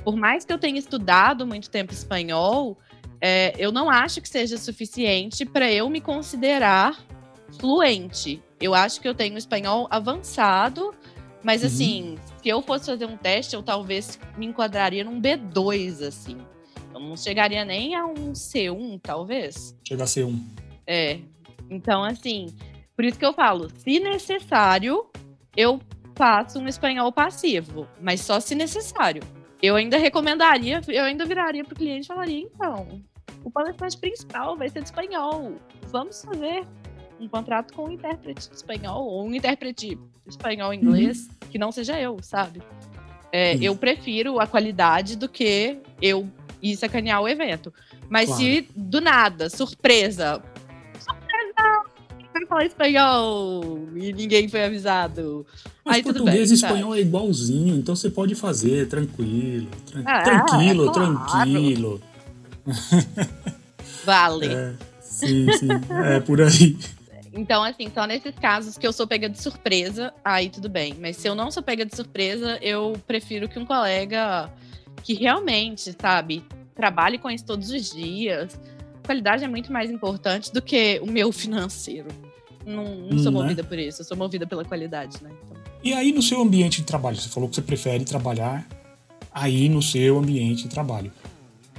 [0.04, 2.78] Por mais que eu tenha estudado muito tempo espanhol,
[3.20, 6.98] é, eu não acho que seja suficiente para eu me considerar
[7.58, 8.42] fluente.
[8.60, 10.94] Eu acho que eu tenho espanhol avançado,
[11.42, 11.66] mas Uhum.
[11.66, 16.36] assim, se eu fosse fazer um teste, eu talvez me enquadraria num B2, assim.
[16.94, 19.76] Eu não chegaria nem a um C1, talvez.
[19.86, 20.42] Chega a ser um.
[20.86, 21.18] É.
[21.70, 22.46] Então, assim,
[22.96, 25.06] por isso que eu falo, se necessário,
[25.56, 25.80] eu
[26.20, 29.22] faço um espanhol passivo, mas só se necessário.
[29.62, 33.02] Eu ainda recomendaria, eu ainda viraria pro cliente e falaria, então,
[33.42, 35.54] o palestrante principal vai ser de espanhol.
[35.87, 36.66] Vamos fazer
[37.18, 41.98] um contrato com um intérprete de espanhol ou um intérprete espanhol inglês que não seja
[41.98, 42.61] eu, sabe?
[43.33, 46.28] É, eu prefiro a qualidade do que eu
[46.61, 47.72] ir sacanear o evento.
[48.11, 48.42] Mas Claro.
[48.42, 50.42] se do nada, surpresa,
[52.40, 55.46] vai falar espanhol e ninguém foi avisado.
[55.85, 56.72] Mas Aí português bem, e sabe?
[56.74, 59.68] espanhol é igualzinho, então você pode fazer tranquilo.
[59.87, 61.24] tran- Ah, tranquilo, é claro.
[61.26, 62.00] tranquilo.
[64.05, 64.46] Vale.
[64.46, 65.68] É, sim, sim.
[66.05, 66.76] É por aí.
[67.33, 70.94] Então, assim, só nesses casos que eu sou pega de surpresa, aí tudo bem.
[71.00, 74.50] Mas se eu não sou pega de surpresa, eu prefiro que um colega
[75.05, 78.59] que realmente, sabe, trabalhe com isso todos os dias.
[79.03, 82.09] A qualidade é muito mais importante do que o meu financeiro.
[82.64, 83.40] Não, não sou né?
[83.40, 85.31] movida por isso, eu sou movida pela qualidade, né?
[85.44, 88.66] Então, E aí no seu ambiente de trabalho, você falou que você prefere trabalhar
[89.33, 91.12] aí no seu ambiente de trabalho.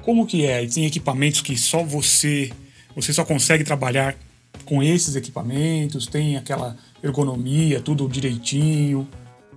[0.01, 0.65] Como que é?
[0.65, 2.51] Tem equipamentos que só você,
[2.95, 4.15] você só consegue trabalhar
[4.65, 6.07] com esses equipamentos?
[6.07, 9.07] Tem aquela ergonomia, tudo direitinho?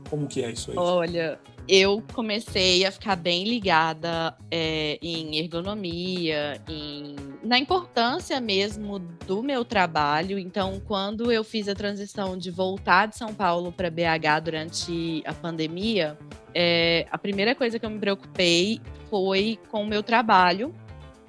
[0.09, 0.77] Como que é isso aí?
[0.77, 1.39] Olha,
[1.69, 9.65] eu comecei a ficar bem ligada é, em ergonomia, em, na importância mesmo do meu
[9.65, 10.39] trabalho.
[10.39, 15.33] Então, quando eu fiz a transição de voltar de São Paulo para BH durante a
[15.33, 16.19] pandemia,
[16.55, 20.75] é, a primeira coisa que eu me preocupei foi com o meu trabalho.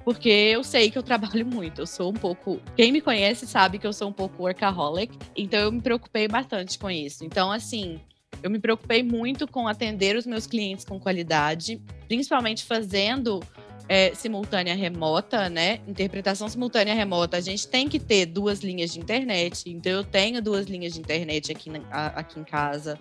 [0.04, 2.60] Porque eu sei que eu trabalho muito, eu sou um pouco.
[2.76, 6.78] Quem me conhece sabe que eu sou um pouco workaholic, então eu me preocupei bastante
[6.78, 7.26] com isso.
[7.26, 8.00] Então, assim,
[8.43, 13.41] eu me preocupei muito com atender os meus clientes com qualidade, principalmente fazendo
[13.88, 15.80] é, simultânea remota, né?
[15.88, 17.38] Interpretação simultânea remota.
[17.38, 19.69] A gente tem que ter duas linhas de internet.
[19.69, 22.98] Então, eu tenho duas linhas de internet aqui, na- aqui em casa.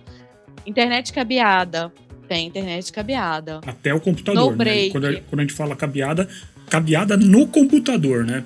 [0.67, 1.93] Internet cabeada.
[2.29, 3.61] Tem internet cabeada.
[3.67, 4.57] Até o computador, No né?
[4.57, 4.91] break.
[4.91, 6.29] Quando, a- quando a gente fala cabeada,
[6.69, 8.45] cabeada no computador, né?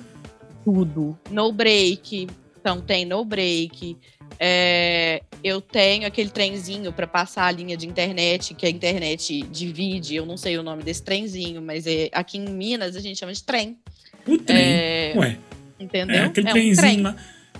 [0.65, 1.17] tudo.
[1.31, 2.27] No break,
[2.59, 3.97] então tem no break.
[4.41, 10.15] É, eu tenho aquele trenzinho para passar a linha de internet, que a internet divide.
[10.15, 13.33] Eu não sei o nome desse trenzinho, mas é, aqui em Minas a gente chama
[13.33, 13.77] de trem.
[14.25, 14.57] O trem.
[14.63, 15.37] É, Ué,
[15.79, 16.15] entendeu?
[16.15, 17.01] é aquele um trenzinho trem.
[17.01, 17.15] lá.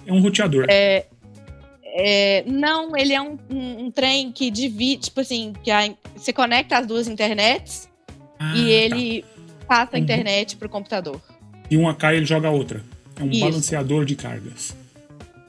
[0.08, 0.66] É um roteador.
[1.92, 6.32] É, não, ele é um, um- um trem que divide, tipo assim, que a- você
[6.32, 7.90] conecta as duas internets
[8.40, 8.70] Ah, e tá.
[8.70, 9.26] ele
[9.68, 10.04] passa a Uhum.
[10.04, 11.20] internet pro computador.
[11.70, 12.82] E uma cai ele joga a outra.
[13.20, 13.40] É um Isso.
[13.42, 14.76] balanceador de cargas.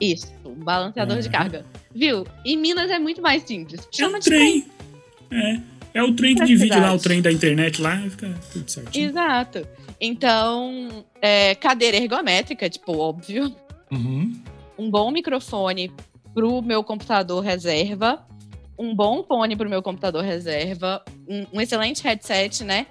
[0.00, 0.32] Isso,
[0.64, 1.32] balanceador de Uhum.
[1.32, 1.66] carga.
[1.94, 2.26] Viu?
[2.44, 3.86] Em Minas é muito mais simples.
[3.92, 4.66] Chama é um de trem.
[5.28, 5.40] trem.
[5.42, 5.60] É.
[5.92, 9.08] É o trem que divide lá o trem da internet lá e fica tudo certinho.
[9.10, 9.66] Exato.
[10.00, 13.54] Então, é, cadeira ergométrica, tipo, óbvio.
[13.90, 14.32] Uhum.
[14.78, 15.90] Um bom microfone
[16.32, 18.24] pro meu computador reserva.
[18.78, 21.02] Um bom fone pro meu computador reserva.
[21.28, 22.86] Um, um excelente headset, né?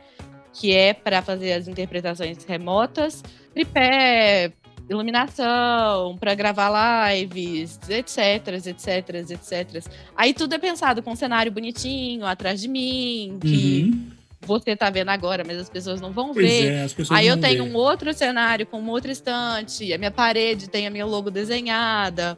[0.53, 3.23] Que é para fazer as interpretações remotas.
[3.53, 4.51] Tripé,
[4.89, 9.85] iluminação, para gravar lives, etc, etc, etc.
[10.15, 14.09] Aí tudo é pensado com um cenário bonitinho atrás de mim, que Uhum.
[14.41, 16.71] você tá vendo agora, mas as pessoas não vão Pois ver.
[16.71, 17.69] é, Aí eu tenho vê.
[17.69, 22.37] um outro cenário com uma outra estante, a minha parede tem a minha logo desenhada.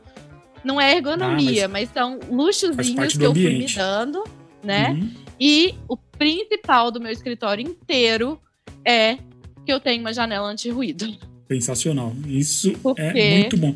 [0.63, 4.23] Não é ergonomia, mas, são faz luxozinhos que eu fui me dando,
[4.63, 4.91] né?
[4.91, 5.09] Uhum.
[5.39, 8.39] E o principal do meu escritório inteiro
[8.85, 9.17] é
[9.65, 11.17] que eu tenho uma janela anti-ruído.
[11.51, 12.15] Sensacional.
[12.27, 13.75] Isso é muito bom.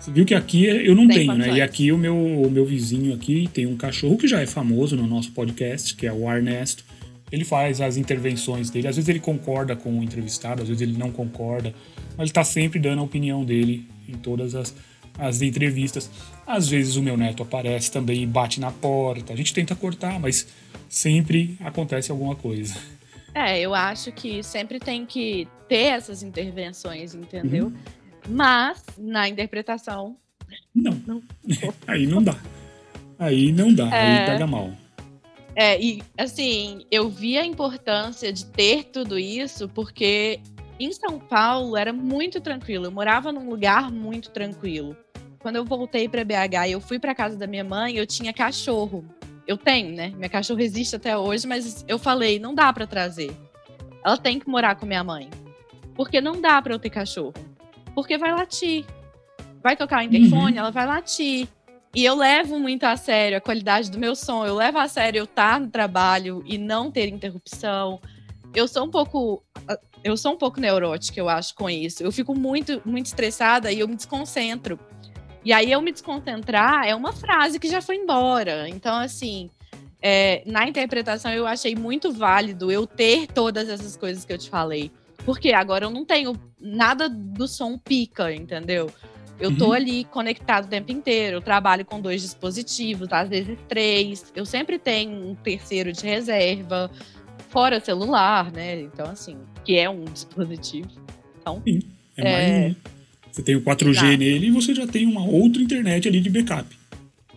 [0.00, 1.56] Você viu que aqui eu não tenho, né?
[1.56, 4.96] E aqui o meu, o meu vizinho aqui tem um cachorro que já é famoso
[4.96, 6.84] no nosso podcast, que é o Ernesto.
[7.32, 8.86] Ele faz as intervenções dele.
[8.88, 11.72] Às vezes ele concorda com o entrevistado, às vezes ele não concorda.
[12.18, 14.74] Mas ele tá sempre dando a opinião dele em todas as,
[15.18, 16.10] as entrevistas.
[16.46, 19.32] Às vezes o meu neto aparece também e bate na porta.
[19.32, 20.46] A gente tenta cortar, mas
[20.88, 22.74] sempre acontece alguma coisa.
[23.34, 27.66] É, eu acho que sempre tem que ter essas intervenções, entendeu?
[27.66, 27.74] Uhum.
[28.28, 30.16] Mas, na interpretação
[30.74, 30.92] Não.
[31.06, 31.22] Não.
[31.86, 32.36] Aí não dá.
[33.18, 34.26] Aí não dá, aí É.
[34.26, 34.70] pega mal.
[35.56, 40.40] É, e assim, eu vi a importância de ter tudo isso porque
[40.80, 42.86] em São Paulo era muito tranquilo.
[42.86, 44.96] Eu morava num lugar muito tranquilo.
[45.38, 48.32] Quando eu voltei para BH e eu fui para casa da minha mãe, eu tinha
[48.32, 49.04] cachorro.
[49.46, 50.08] Eu tenho, né?
[50.16, 53.34] Minha cachorra existe até hoje, mas eu falei, não dá para trazer.
[54.04, 55.28] Ela tem que morar com minha mãe.
[55.94, 57.34] Porque não dá para eu ter cachorro.
[57.94, 58.84] Porque vai latir.
[59.62, 61.48] Vai tocar o interfone, ela vai latir.
[61.94, 64.44] E eu levo muito a sério a qualidade do meu som.
[64.44, 68.00] Eu levo a sério eu estar no trabalho e não ter interrupção.
[68.52, 69.44] Eu sou um pouco.
[70.02, 72.02] Eu sou um pouco neurótica, eu acho, com isso.
[72.02, 74.78] Eu fico muito, muito estressada e eu me desconcentro.
[75.44, 78.68] E aí, eu me desconcentrar é uma frase que já foi embora.
[78.68, 79.50] Então, assim,
[80.00, 84.48] é, na interpretação, eu achei muito válido eu ter todas essas coisas que eu te
[84.48, 84.90] falei.
[85.24, 88.90] Porque agora eu não tenho nada do som pica, entendeu?
[89.40, 89.72] Eu tô Uhum.
[89.72, 91.38] ali conectado o tempo inteiro.
[91.38, 94.32] Eu trabalho com dois dispositivos, às vezes três.
[94.34, 96.90] Eu sempre tenho um terceiro de reserva,
[97.48, 98.80] fora celular, né?
[98.82, 100.88] Então, assim, que é um dispositivo.
[101.40, 101.62] Então,
[102.16, 102.74] É, mais É.
[103.34, 104.06] Você tem o 4G Exato.
[104.16, 106.68] nele e você já tem uma outra internet ali de backup.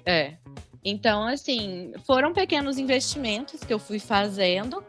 [0.06, 0.36] é.
[0.86, 4.82] Então, assim, foram pequenos investimentos que eu fui fazendo.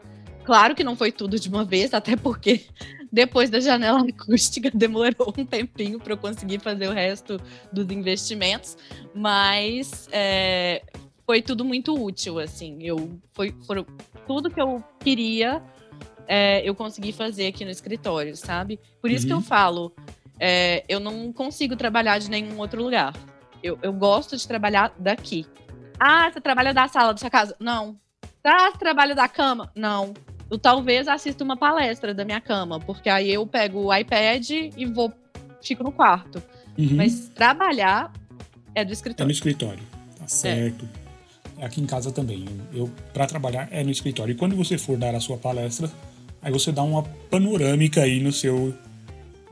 [0.45, 2.61] Claro que não foi tudo de uma vez, até porque
[3.11, 7.41] depois da janela acústica demorou um tempinho para eu conseguir fazer o resto
[7.73, 8.77] dos investimentos,
[9.13, 10.83] mas é,
[11.25, 12.77] foi tudo muito útil, assim.
[12.81, 13.85] Eu foi, foram
[14.25, 15.61] tudo que eu queria,
[16.27, 18.79] é, eu consegui fazer aqui no escritório, sabe?
[19.01, 19.39] Por isso que Uhum.
[19.39, 19.91] eu falo,
[20.39, 23.13] é, eu não consigo trabalhar de nenhum outro lugar.
[23.61, 25.45] Eu, eu gosto de trabalhar daqui.
[25.99, 27.55] Ah, você trabalha da sala da sua casa?
[27.59, 27.97] Não.
[28.43, 29.69] Ah, você trabalha da cama?
[29.75, 30.13] Não.
[30.49, 34.85] Eu talvez assista uma palestra da minha cama, porque aí eu pego o iPad e
[34.85, 35.11] vou,
[35.61, 36.41] fico no quarto.
[36.77, 36.95] Uhum.
[36.95, 38.11] Mas trabalhar
[38.73, 39.25] é do É escritório.
[39.27, 39.83] no escritório.
[40.17, 40.87] Tá certo.
[41.57, 42.45] É Aqui em casa também.
[42.71, 44.31] Eu, eu para trabalhar é no escritório.
[44.31, 45.91] E quando você for dar a sua palestra,
[46.41, 48.73] aí você dá uma panorâmica aí no seu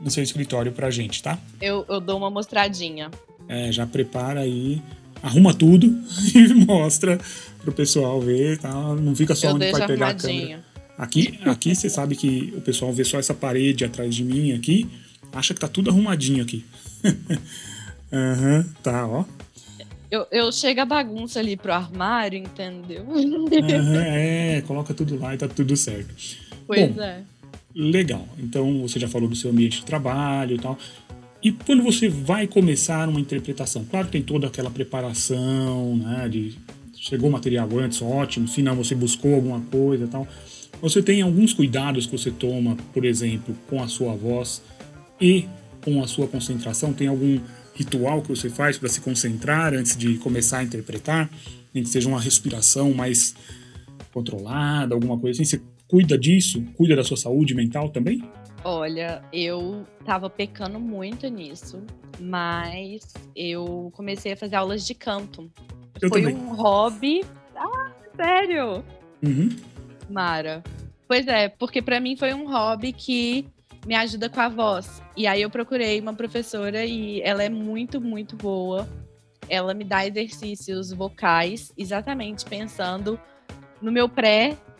[0.00, 1.38] no seu escritório pra gente, tá?
[1.60, 3.10] Eu, eu dou uma mostradinha.
[3.48, 4.82] É, já prepara aí,
[5.22, 5.86] arruma tudo
[6.34, 7.18] e mostra
[7.62, 8.72] pro pessoal ver, tá?
[8.72, 10.64] Não fica só eu onde vai pegar a câmera.
[10.96, 14.88] Aqui, aqui você sabe que o pessoal vê só essa parede atrás de mim aqui,
[15.32, 16.64] acha que tá tudo arrumadinho aqui.
[18.12, 19.24] Aham, tá, ó.
[20.10, 23.04] Eu, eu chego a bagunça ali pro armário, entendeu?
[23.04, 26.14] Aham, é, coloca tudo lá e tá tudo certo.
[26.66, 27.22] pois Bom, é.
[27.78, 28.28] Legal.
[28.36, 30.76] Então você já falou do seu ambiente de trabalho e tal.
[31.40, 36.28] E quando você vai começar uma interpretação, claro que tem toda aquela preparação, né?
[36.28, 36.56] De
[36.96, 38.48] chegou o material antes, ótimo.
[38.48, 40.26] Se não, você buscou alguma coisa e tal.
[40.82, 44.60] Você tem alguns cuidados que você toma, por exemplo, com a sua voz
[45.20, 45.46] e
[45.84, 46.92] com a sua concentração?
[46.92, 47.38] Tem algum
[47.76, 51.30] ritual que você faz para se concentrar antes de começar a interpretar?
[51.72, 53.36] Nem que seja uma respiração mais
[54.12, 55.48] controlada, alguma coisa assim.
[55.48, 56.62] Você cuida disso?
[56.76, 58.22] Cuida da sua saúde mental também?
[58.64, 61.82] Olha, eu tava pecando muito nisso,
[62.20, 65.50] mas eu comecei a fazer aulas de canto.
[66.00, 66.36] Eu Foi também.
[66.36, 67.24] um hobby.
[67.56, 68.84] Ah, sério?
[69.24, 69.48] Uhum.
[70.10, 70.62] Mara.
[71.06, 73.46] Pois é, porque pra mim foi um hobby que
[73.86, 75.02] me ajuda com a voz.
[75.16, 78.88] E aí eu procurei uma professora e ela é muito, muito boa.
[79.48, 83.18] Ela me dá exercícios vocais, exatamente pensando
[83.80, 84.08] no meu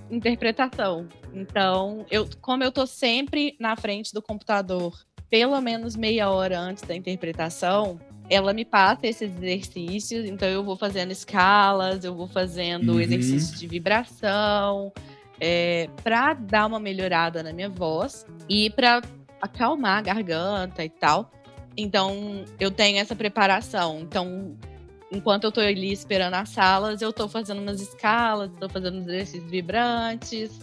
[0.08, 1.06] pré-interpretação.
[1.32, 4.98] Então, eu, como eu tô sempre na frente do computador,
[5.30, 10.76] pelo menos meia hora antes da interpretação, ela me passa esses exercícios, então eu vou
[10.76, 13.00] fazendo escalas, eu vou fazendo Uhum.
[13.00, 14.92] exercícios de vibração,
[15.40, 19.02] é, para dar uma melhorada na minha voz e para
[19.40, 21.30] acalmar a garganta e tal.
[21.76, 24.00] Então, eu tenho essa preparação.
[24.00, 24.56] Então,
[25.10, 29.06] enquanto eu tô ali esperando as salas, eu tô fazendo umas escalas, tô fazendo uns
[29.08, 30.58] exercícios vibrantes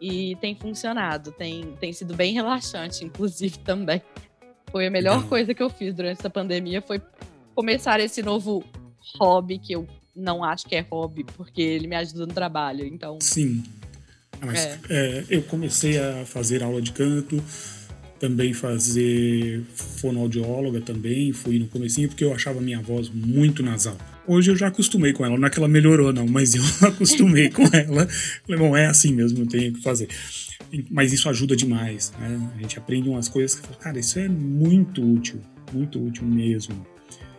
[0.00, 1.32] e tem funcionado.
[1.32, 4.02] Tem, tem sido bem relaxante, inclusive, também.
[4.70, 7.00] Foi a melhor coisa que eu fiz durante essa pandemia, foi
[7.54, 8.64] começar esse novo
[9.20, 12.84] hobby que eu não acho que é hobby, porque ele me ajuda no trabalho.
[12.84, 13.62] Então, Sim.
[14.40, 14.78] Ah, mas, É.
[14.90, 17.42] é, eu comecei a fazer aula de canto,
[18.24, 19.62] também fazer
[20.00, 23.98] fonoaudióloga também, fui no comecinho porque eu achava minha voz muito nasal.
[24.26, 27.50] Hoje eu já acostumei com ela, não é que ela melhorou não, mas eu acostumei
[27.50, 28.08] com ela.
[28.46, 30.08] Falei, bom, é assim mesmo, não tenho o que fazer.
[30.72, 32.50] E- Mas isso ajuda demais, né?
[32.56, 35.38] A gente aprende umas coisas que, cara, isso é muito útil,
[35.70, 36.86] muito útil mesmo.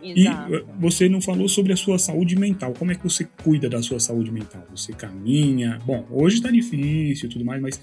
[0.00, 0.54] E exato.
[0.54, 2.72] uh, você não falou sobre a sua saúde mental.
[2.78, 4.64] Como é que você cuida da sua saúde mental?
[4.70, 5.80] Você caminha?
[5.84, 7.80] Bom, hoje tá difícil e tudo mais, mas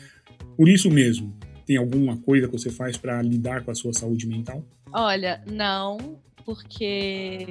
[0.55, 1.35] por isso mesmo,
[1.65, 4.63] tem alguma coisa que você faz para lidar com a sua saúde mental?
[4.91, 7.47] Olha, não, porque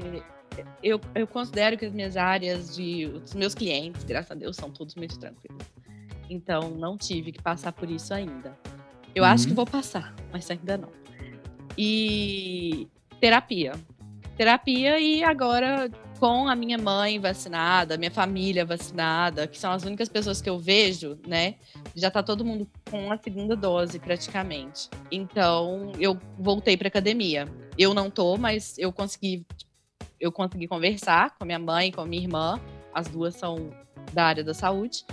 [0.82, 3.06] eu, eu considero que as minhas áreas de.
[3.06, 5.66] Os meus clientes, graças a Deus, são todos muito tranquilos.
[6.28, 8.56] Então, não tive que passar por isso ainda.
[9.14, 9.30] Eu uhum.
[9.30, 9.56] acho que uhum.
[9.56, 10.90] vou passar, mas ainda não.
[11.76, 12.88] E
[13.20, 13.72] terapia.
[14.42, 15.88] Terapia e agora
[16.18, 20.58] com a minha mãe vacinada, minha família vacinada, que são as únicas pessoas que eu
[20.58, 21.54] vejo, né?
[21.94, 24.90] Já tá todo mundo com a segunda dose praticamente.
[25.12, 27.46] Então, eu voltei para academia.
[27.78, 29.46] Eu não tô, mas eu consegui
[30.18, 32.60] eu consegui conversar com a minha mãe, com a minha irmã,
[32.92, 33.70] as duas são
[34.12, 35.04] da área da saúde,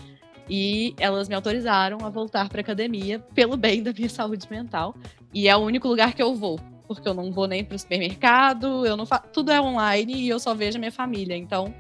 [0.50, 4.96] e elas me autorizaram a voltar para academia pelo bem da minha saúde mental.
[5.32, 6.60] E é o único lugar que eu vou,
[6.90, 10.28] porque eu não vou nem para o supermercado, eu não faço, tudo é online e
[10.28, 11.38] eu só vejo a minha família.
[11.38, 11.72] Então,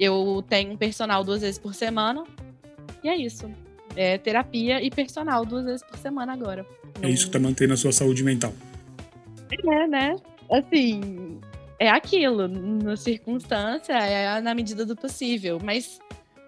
[0.00, 2.24] eu tenho um personal duas vezes por semana.
[3.04, 3.50] E é isso.
[3.94, 6.66] É terapia e personal duas vezes por semana agora.
[7.02, 8.54] É isso que tá mantendo a sua saúde mental.
[9.50, 10.16] É, né?
[10.50, 11.38] Assim,
[11.78, 15.58] é aquilo, na circunstância, é na medida do possível.
[15.62, 15.98] Mas,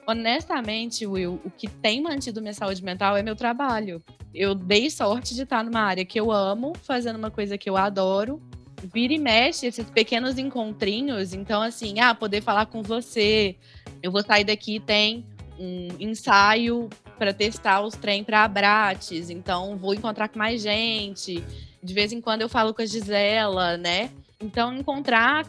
[0.08, 4.02] honestamente, Will, o que tem mantido minha saúde mental é meu trabalho.
[4.34, 7.76] Eu dei sorte de estar numa área que eu amo, fazendo uma coisa que eu
[7.76, 8.40] adoro.
[8.82, 11.34] Vira e mexe esses pequenos encontrinhos.
[11.34, 13.56] Então, assim, ah, poder falar com você.
[14.02, 15.26] Eu vou sair daqui, tem
[15.58, 16.88] um ensaio
[17.18, 19.28] para testar os trem para Abrates.
[19.28, 21.44] Então, vou encontrar com mais gente.
[21.82, 24.10] De vez em quando eu falo com a Gisela, né?
[24.40, 25.44] Então, encontrar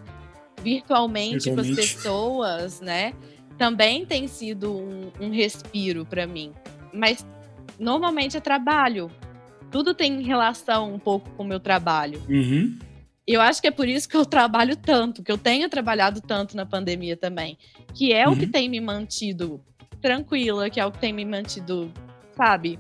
[0.62, 1.52] virtualmente, virtualmente.
[1.52, 3.14] com as pessoas, né?
[3.60, 6.54] Também tem sido um, um respiro para mim.
[6.94, 7.26] Mas
[7.78, 9.12] normalmente é trabalho.
[9.70, 12.24] Tudo tem relação um pouco com o meu trabalho.
[12.30, 12.80] Uhum.
[13.28, 16.56] Eu acho que é por isso que eu trabalho tanto, que eu tenho trabalhado tanto
[16.56, 17.58] na pandemia também.
[17.94, 18.34] Que é uhum.
[18.34, 18.52] o que uhum.
[18.52, 19.62] tem me mantido
[20.02, 21.92] tranquila, que é o que tem me mantido,
[22.38, 22.80] sabe,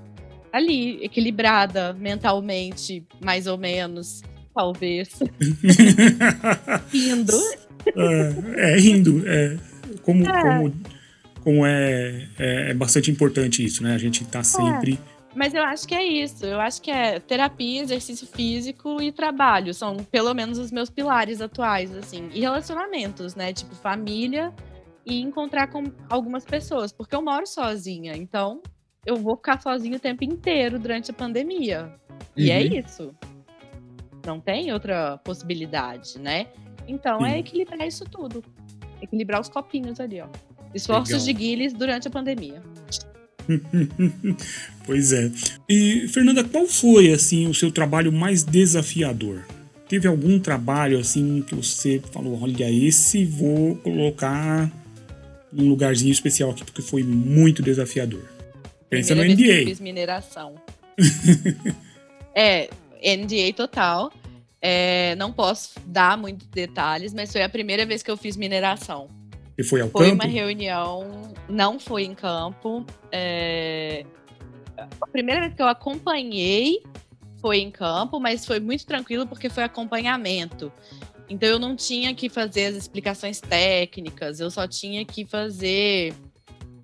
[0.51, 4.21] ali, equilibrada mentalmente, mais ou menos
[4.55, 5.19] talvez.
[6.89, 7.37] rindo.
[7.95, 9.23] É, é, rindo.
[9.27, 9.57] É,
[10.01, 10.41] como, é.
[10.41, 10.73] como,
[11.43, 13.93] como é, é, é, bastante importante isso, né?
[13.93, 14.93] A gente tá sempre.
[14.93, 15.19] É.
[15.35, 16.45] Mas eu acho que é isso.
[16.45, 19.73] Eu acho que é terapia, exercício físico e trabalho.
[19.73, 22.29] São pelo menos os meus pilares atuais, assim.
[22.33, 23.53] E relacionamentos, né?
[23.53, 24.51] Tipo, família
[25.05, 26.91] e encontrar com algumas pessoas.
[26.91, 28.15] Porque eu moro sozinha.
[28.15, 28.61] Então,
[29.05, 31.93] eu vou ficar sozinha o tempo inteiro durante a pandemia.
[32.35, 32.61] E é uhum.
[32.61, 33.15] é isso.
[34.25, 36.47] Não tem outra possibilidade, né?
[36.87, 37.35] Então é Sim.
[37.35, 38.43] é equilibrar isso tudo.
[39.01, 40.27] Equilibrar os copinhos ali, ó.
[40.73, 41.25] Esforços Legal.
[41.25, 42.61] de Guinness durante a pandemia.
[44.85, 45.31] pois é.
[45.67, 49.43] E, Fernanda, qual foi, assim, o seu trabalho mais desafiador?
[49.87, 54.71] Teve algum trabalho, assim, que você falou, olha, esse vou colocar
[55.51, 58.23] num lugarzinho especial aqui, porque foi muito desafiador?
[58.89, 59.61] Pensa Primeira no NDA.
[59.61, 60.55] eu fiz mineração.
[62.35, 62.69] é,
[63.01, 64.11] NDA total.
[64.61, 69.09] É, não posso dar muitos detalhes, mas foi a primeira vez que eu fiz mineração.
[69.57, 70.21] E foi ao foi campo?
[70.21, 72.85] Foi uma reunião, não foi em campo.
[73.11, 74.05] É,
[75.01, 76.83] a primeira vez que eu acompanhei
[77.41, 80.71] foi em campo, mas foi muito tranquilo porque foi acompanhamento.
[81.29, 86.13] Então eu não tinha que fazer as explicações técnicas, eu só tinha que fazer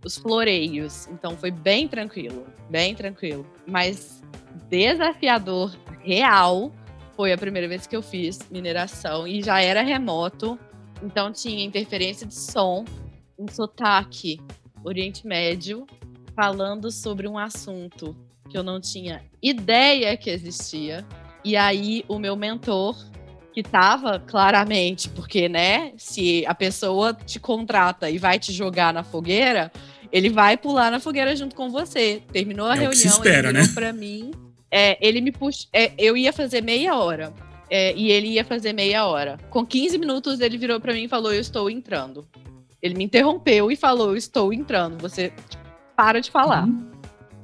[0.03, 1.07] os floreios.
[1.07, 3.45] Então foi bem tranquilo, bem tranquilo.
[3.65, 4.21] Mas
[4.69, 6.71] desafiador real.
[7.15, 10.59] Foi a primeira vez que eu fiz mineração e já era remoto,
[11.01, 12.83] então tinha interferência de som,
[13.39, 14.39] um sotaque
[14.83, 15.87] Oriente Médio,
[16.35, 18.15] falando sobre um assunto
[18.49, 21.05] que eu não tinha ideia que existia.
[21.43, 22.95] E aí o meu mentor,
[23.53, 29.03] que estava claramente, porque, né, se a pessoa te contrata e vai te jogar na
[29.03, 29.71] fogueira,
[30.11, 32.21] ele vai pular na fogueira junto com você.
[32.31, 33.73] Terminou a é reunião, espera, ele virou né?
[33.73, 34.31] para mim
[34.71, 35.67] é, ele me puxou.
[35.71, 37.33] É, eu ia fazer meia hora.
[37.69, 39.37] É, e ele ia fazer meia hora.
[39.49, 42.27] Com 15 minutos, ele virou para mim e falou: Eu estou entrando.
[42.81, 45.01] Ele me interrompeu e falou: Eu estou entrando.
[45.01, 45.33] Você
[45.95, 46.65] para de falar.
[46.65, 46.91] Uhum.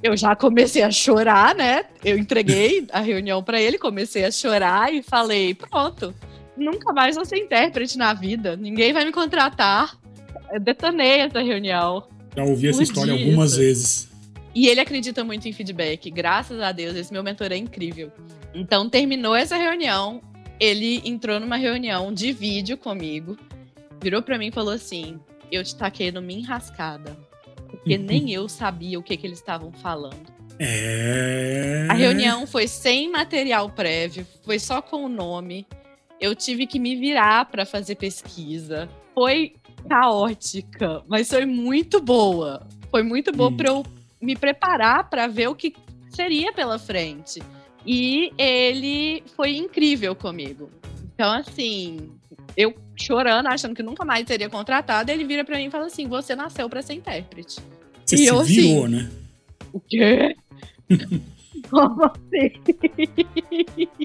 [0.02, 1.84] Eu já comecei a chorar, né?
[2.04, 6.14] Eu entreguei a reunião para ele, comecei a chorar e falei: Pronto,
[6.56, 8.56] nunca mais vou ser intérprete na vida.
[8.56, 9.96] Ninguém vai me contratar.
[10.52, 12.04] Eu detonei essa reunião.
[12.36, 14.11] Já ouvi essa história algumas vezes.
[14.54, 16.10] E ele acredita muito em feedback.
[16.10, 18.12] Graças a Deus, esse meu mentor é incrível.
[18.54, 20.20] Então, terminou essa reunião,
[20.60, 23.36] ele entrou numa reunião de vídeo comigo,
[24.00, 25.18] virou para mim e falou assim:
[25.50, 27.16] Eu te taquei numa enrascada.
[27.68, 30.30] Porque nem eu sabia o que, que eles estavam falando.
[30.58, 31.86] É...
[31.90, 35.66] A reunião foi sem material prévio, foi só com o nome.
[36.20, 38.88] Eu tive que me virar para fazer pesquisa.
[39.14, 39.54] Foi
[39.88, 42.68] caótica, mas foi muito boa.
[42.90, 43.56] Foi muito boa hum.
[43.56, 43.84] para eu
[44.22, 45.74] me preparar para ver o que
[46.10, 47.42] seria pela frente.
[47.84, 50.70] E ele foi incrível comigo.
[51.14, 52.10] Então, assim,
[52.56, 56.06] eu chorando, achando que nunca mais seria contratada, ele vira pra mim e fala assim:
[56.06, 57.60] você nasceu pra ser intérprete.
[58.06, 59.10] Você E se eu, assim, virou, né?
[59.72, 60.36] O quê?
[61.70, 62.52] Como assim?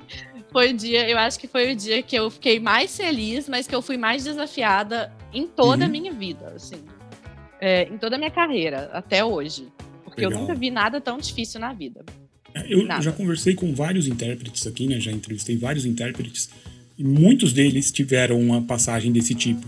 [0.52, 3.68] foi o dia, eu acho que foi o dia que eu fiquei mais feliz, mas
[3.68, 5.92] que eu fui mais desafiada em toda a Uhum.
[5.92, 6.84] minha vida, assim.
[7.60, 9.68] É, em toda a minha carreira, até hoje.
[10.18, 10.42] Porque eu Legal.
[10.48, 12.04] nunca vi nada tão difícil na vida.
[12.56, 13.04] É, Eu Nada.
[13.04, 15.00] já conversei com vários intérpretes aqui, né?
[15.00, 16.50] Já entrevistei vários intérpretes
[16.98, 19.64] e muitos deles tiveram uma passagem desse tipo.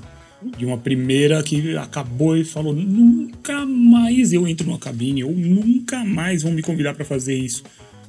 [0.57, 6.03] De uma primeira que acabou e falou: nunca mais eu entro numa cabine, ou nunca
[6.03, 7.61] mais vão me convidar para fazer isso.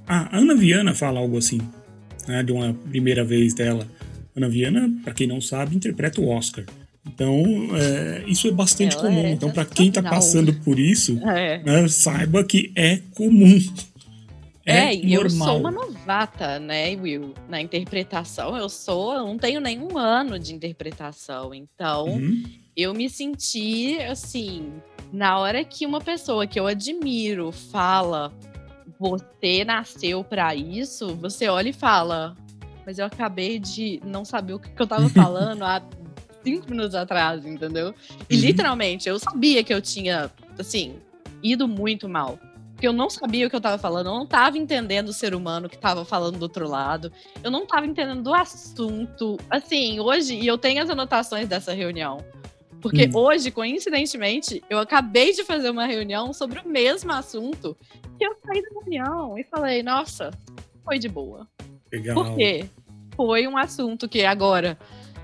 [0.08, 1.60] Ah, a Ana Viana fala algo assim,
[2.26, 2.42] né?
[2.42, 3.86] De uma primeira vez dela.
[4.34, 6.64] Ana Viana, para quem não sabe, interpreta o Oscar.
[7.06, 7.42] Então,
[7.76, 9.24] é, isso é bastante Ela comum.
[9.24, 10.12] é então, para quem tá sensacional.
[10.12, 11.62] passando por isso, É.
[11.62, 13.58] né, saiba que é comum.
[14.66, 17.34] É, e eu sou uma novata, né, Will?
[17.48, 21.52] Na interpretação, eu sou, eu não tenho nenhum ano de interpretação.
[21.54, 22.42] Então, Uhum.
[22.76, 24.70] eu me senti assim,
[25.12, 28.32] na hora que uma pessoa que eu admiro fala,
[28.98, 32.36] você nasceu pra isso, você olha e fala,
[32.86, 35.82] mas eu acabei de não saber o que, que eu tava falando há
[36.42, 37.94] cinco minutos atrás, entendeu?
[38.28, 38.40] E Uhum.
[38.40, 40.96] literalmente, eu sabia que eu tinha, assim,
[41.42, 42.38] ido muito mal.
[42.72, 45.34] Porque eu não sabia o que eu tava falando, eu não tava entendendo o ser
[45.34, 47.12] humano que tava falando do outro lado,
[47.44, 49.36] eu não tava entendendo do assunto.
[49.50, 52.24] Assim, hoje, e eu tenho as anotações dessa reunião.
[52.80, 53.10] Porque Hum.
[53.18, 57.76] hoje, coincidentemente, eu acabei de fazer uma reunião sobre o mesmo assunto.
[58.18, 60.30] Que eu saí da reunião e falei, nossa,
[60.82, 61.46] foi de boa.
[61.92, 62.14] Legal.
[62.14, 62.64] Por quê?
[63.14, 64.78] Foi um assunto que agora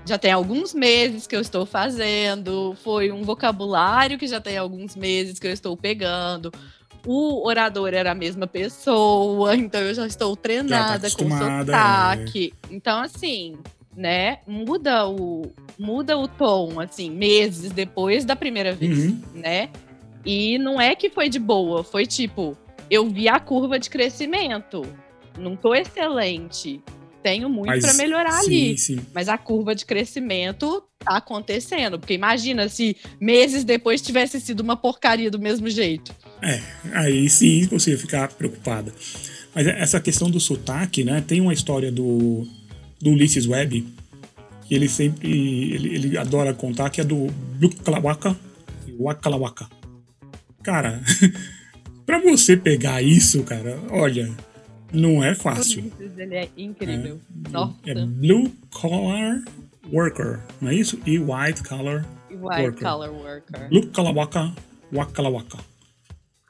[0.07, 4.95] já tem alguns meses que eu estou fazendo, foi um vocabulário que já tem alguns
[4.95, 6.51] meses que eu estou pegando.
[7.05, 12.53] O orador era a mesma pessoa, então eu já estou treinada com acostumada, sotaque.
[12.71, 13.57] Então, assim,
[13.95, 19.21] né, muda o, muda o tom, assim, meses depois da primeira vez Uhum.
[19.35, 19.69] né?
[20.25, 22.57] E não é que foi de boa, foi tipo,
[22.89, 24.85] eu vi a curva de crescimento.
[25.37, 26.81] Não tô excelente.
[27.23, 28.77] Tenho muito pra melhorar sim, ali.
[28.77, 31.99] Sim, Mas a curva de crescimento tá acontecendo.
[31.99, 36.15] Porque imagina se meses depois tivesse sido uma porcaria do mesmo jeito.
[36.93, 38.93] Aí sim você ia ficar preocupada.
[39.53, 41.23] Mas essa questão do sotaque, né?
[41.25, 42.47] Tem uma história do,
[43.01, 43.87] do Ulysses Webb,
[44.67, 45.27] que ele sempre.
[45.27, 47.27] Ele, ele adora contar, que é do
[47.59, 48.37] Blukalawaka
[48.87, 49.67] e Wakalawaka.
[50.61, 51.01] Cara,
[52.05, 54.29] pra você pegar isso, cara, olha,
[54.91, 55.91] não é fácil.
[56.17, 57.19] Ele é incrível.
[57.51, 57.75] Nossa.
[57.85, 59.43] É Blue Collar
[59.91, 60.99] Worker, não é isso?
[61.05, 62.83] E White Collar White worker.
[62.83, 63.69] collar worker.
[63.69, 64.53] Blue Kalawaka
[64.91, 65.57] Wakalawaka.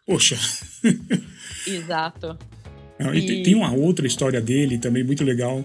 [0.05, 0.37] Poxa.
[1.67, 2.37] Exato.
[2.99, 5.63] Não, e tem- uma outra história dele também muito legal,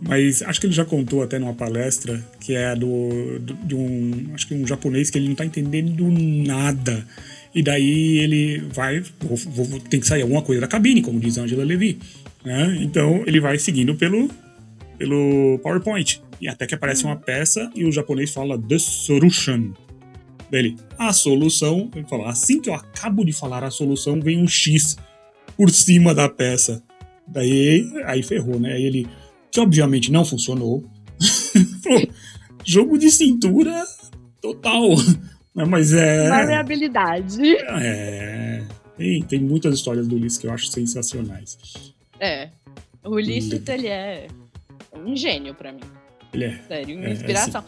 [0.00, 4.30] mas acho que ele já contou até numa palestra, que é do, do- de um,
[4.34, 7.06] acho que um japonês que ele não tá entendendo nada.
[7.54, 11.36] E daí ele vai, vou, vou- tem que sair alguma coisa da cabine, como diz
[11.38, 11.98] Angela Levy.
[12.44, 12.78] né?
[12.80, 14.28] Então ele vai seguindo pelo,
[14.98, 16.22] pelo PowerPoint.
[16.40, 19.72] E até que aparece uma peça e o japonês fala The Solution.
[20.50, 24.46] Dele, a solução, ele fala, assim que eu acabo de falar a solução, vem um
[24.46, 24.98] X
[25.56, 26.82] por cima da peça.
[27.26, 28.74] Daí, aí ferrou, né?
[28.74, 29.06] Aí ele,
[29.50, 30.84] que obviamente não funcionou.
[32.66, 33.82] Jogo de cintura
[34.40, 34.90] total.
[35.54, 36.28] Né, Mas é.
[36.28, 37.56] Maleabilidade.
[37.56, 38.62] É.
[38.96, 41.58] Tem, tem muitas histórias do Ulisses que eu acho sensacionais.
[42.20, 42.48] É.
[43.04, 44.28] O Ulisses, ele é
[44.96, 45.80] um gênio pra mim.
[46.32, 46.58] Ele é.
[46.68, 47.64] Sério, uma É, é inspiração.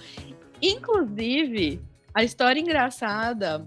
[0.62, 1.80] Inclusive,
[2.14, 3.66] a história engraçada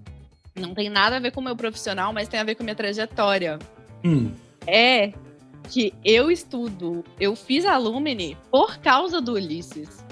[0.60, 2.66] não tem nada a ver com o meu profissional, mas tem a ver com a
[2.66, 3.60] minha trajetória.
[4.04, 4.32] Hum,
[4.66, 5.14] É
[5.70, 10.04] que eu estudo, eu fiz Alumni por causa do Ulisses.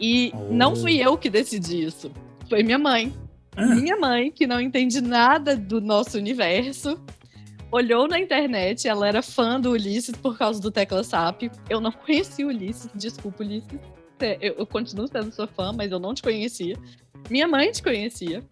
[0.00, 0.52] E Oh.
[0.52, 2.10] não fui eu que decidi isso.
[2.48, 3.12] Foi minha mãe.
[3.56, 7.00] ah, Minha mãe, que não entende nada do nosso universo,
[7.70, 11.44] olhou na internet, ela era fã do Ulisses por causa do Tecla SAP.
[11.68, 13.78] Eu não conhecia o Ulisses, desculpa, Ulisses.
[14.20, 16.76] É, Eu, continuo sendo sua fã, mas eu não te conhecia.
[17.28, 18.42] Minha mãe te conhecia.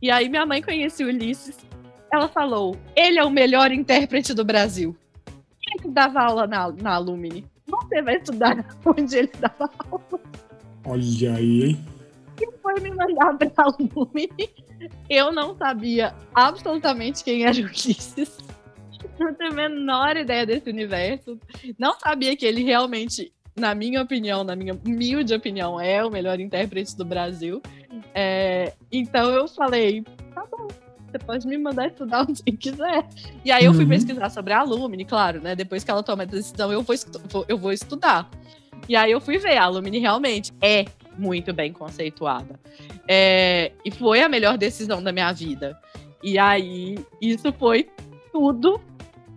[0.00, 1.58] E aí minha mãe conhecia o Ulisses.
[2.12, 4.96] Ela falou: ele é o melhor intérprete do Brasil.
[5.60, 7.44] Quem que dava aula na, na Alumni?
[7.66, 10.20] Você vai estudar onde ele dava aula
[10.86, 11.84] olha aí, hein?
[12.62, 14.28] Foi me mandar pra Lume.
[15.08, 18.38] Eu não sabia absolutamente quem era o Ulisses.
[19.18, 21.38] Não tenho a menor ideia desse universo.
[21.78, 26.40] Não sabia que ele realmente, na minha opinião, na minha humilde opinião, é o melhor
[26.40, 27.62] intérprete do Brasil.
[28.14, 30.02] É, então eu falei,
[30.34, 30.66] tá bom,
[31.10, 33.06] você pode me mandar estudar onde você quiser.
[33.44, 33.90] E aí eu fui Uhum.
[33.90, 35.54] pesquisar sobre a Alumni, claro, né?
[35.54, 38.28] Depois que ela toma a decisão, eu vou- eu vou estudar.
[38.88, 40.84] E aí eu fui ver, a Alumni realmente é
[41.18, 42.58] muito bem conceituada.
[43.08, 45.78] É, e foi a melhor decisão da minha vida.
[46.22, 47.88] E aí, isso foi
[48.32, 48.80] tudo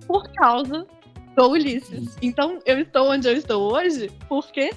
[0.07, 0.87] por causa
[1.35, 2.15] do Ulisses.
[2.21, 4.71] Então, eu estou onde eu estou hoje porque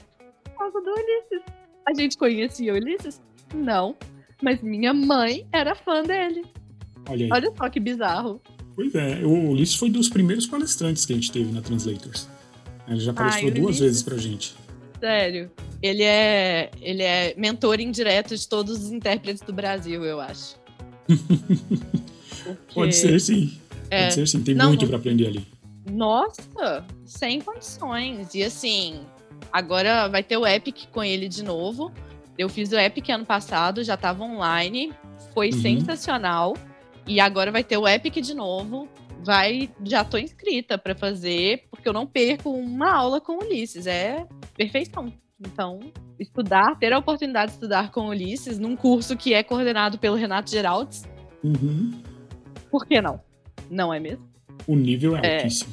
[0.45, 1.43] por causa do Ulisses.
[1.87, 3.21] A gente conhecia o Ulisses?
[3.55, 3.97] Não.
[4.43, 6.45] Mas minha mãe era fã dele.
[7.09, 7.33] Olha aí.
[7.33, 8.41] Olha só que bizarro.
[8.75, 12.29] Pois é, o Ulisses foi dos primeiros palestrantes que a gente teve na Translators.
[12.89, 14.55] Ele já palestrou Ai, duas vezes pra gente.
[15.01, 15.51] Sério.
[15.83, 20.57] Ele é, ele é mentor indireto de todos os intérpretes do Brasil, eu acho.
[21.07, 23.59] Porque- Pode ser sim.
[23.91, 24.03] É.
[24.05, 25.47] Pode ser sim, tem Não, muito pra aprender ali.
[25.91, 28.35] Nossa, sem condições.
[28.35, 29.01] E assim,
[29.53, 31.91] agora vai ter o Epic com ele de novo.
[32.39, 34.93] Eu fiz o Epic ano passado, já tava online,
[35.35, 35.61] foi Uhum.
[35.61, 36.57] sensacional.
[37.07, 38.89] E agora vai ter o Epic de novo.
[39.23, 43.87] Vai, já tô inscrita pra fazer, porque eu não perco uma aula com o Ulisses,
[43.87, 44.27] é
[44.65, 45.11] perfeição.
[45.41, 45.81] Então,
[46.19, 50.51] estudar, ter a oportunidade de estudar com Ulisses num curso que é coordenado pelo Renato
[50.51, 51.05] Geraldes,
[51.43, 51.93] Uhum.
[52.71, 53.19] por que não?
[53.71, 54.29] Não é mesmo?
[54.67, 55.37] O nível é, É.
[55.45, 55.73] altíssimo.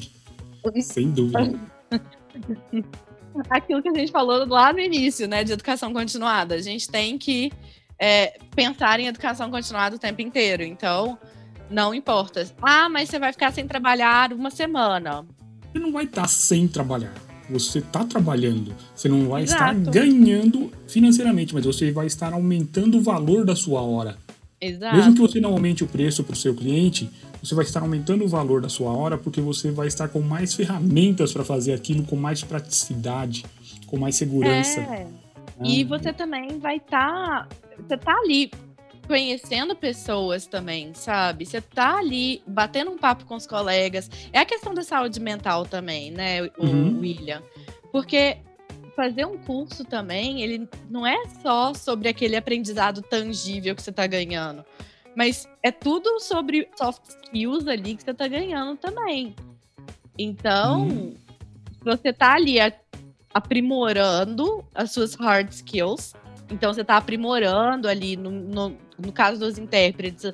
[0.82, 1.60] Sem dúvida.
[3.50, 6.56] aquilo que a gente falou lá no início, né, de educação continuada.
[6.56, 7.52] A gente tem que
[8.00, 10.64] é, pensar em educação continuada o tempo inteiro.
[10.64, 11.18] Então,
[11.70, 12.48] não importa.
[12.62, 15.26] Ah, mas você vai ficar sem trabalhar uma semana.
[15.74, 17.14] Você não vai estar sem trabalhar.
[17.50, 18.74] Você está trabalhando.
[18.96, 19.92] Você não vai estar Exato.
[19.92, 24.18] ganhando financeiramente, mas você vai estar aumentando o valor da sua hora.
[24.60, 24.96] Exato.
[24.96, 27.10] Mesmo que você não aumente o preço para o seu cliente,
[27.42, 30.54] você vai estar aumentando o valor da sua hora porque você vai estar com mais
[30.54, 33.46] ferramentas para fazer aquilo com mais praticidade,
[33.86, 34.80] com mais segurança.
[34.80, 35.06] É.
[35.06, 35.08] né?
[35.64, 37.48] E você também vai estar.
[37.78, 38.52] você tá ali
[39.08, 41.46] conhecendo pessoas também, sabe?
[41.46, 44.10] Você tá ali batendo um papo com os colegas.
[44.34, 47.00] É a questão da saúde mental também, né, o Uhum.
[47.00, 47.42] William?
[47.92, 48.38] Porque
[48.96, 54.06] fazer um curso também, ele não é só sobre aquele aprendizado tangível que você tá
[54.08, 54.66] ganhando.
[55.16, 59.36] Mas é tudo sobre soft skills ali que você tá ganhando também.
[60.18, 61.14] Então, Uhum.
[61.84, 62.58] você tá ali
[63.34, 66.14] aprimorando as suas hard skills.
[66.50, 70.34] Então, você tá aprimorando ali, no, no, no caso dos intérpretes.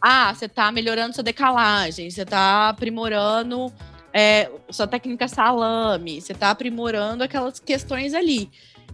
[0.00, 3.72] Ah, você tá melhorando sua decalagem, você tá aprimorando
[4.12, 8.50] é, sua técnica salame, você tá aprimorando aquelas questões ali.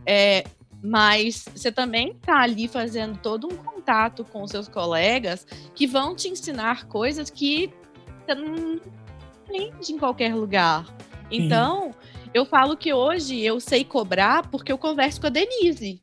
[0.07, 0.45] É,
[0.83, 6.29] mas você também tá ali fazendo todo um contato com seus colegas que vão te
[6.29, 7.71] ensinar coisas que
[8.25, 8.81] você não
[9.45, 10.87] aprende em qualquer lugar.
[11.31, 11.95] Então,
[12.33, 16.01] eu falo que hoje eu sei cobrar porque eu converso com a Denise.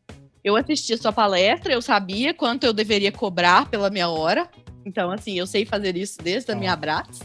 [0.48, 4.50] Eu assisti a sua palestra, eu sabia quanto eu deveria cobrar pela minha hora.
[4.86, 7.22] Então, assim, eu sei fazer isso desde a minha Abraço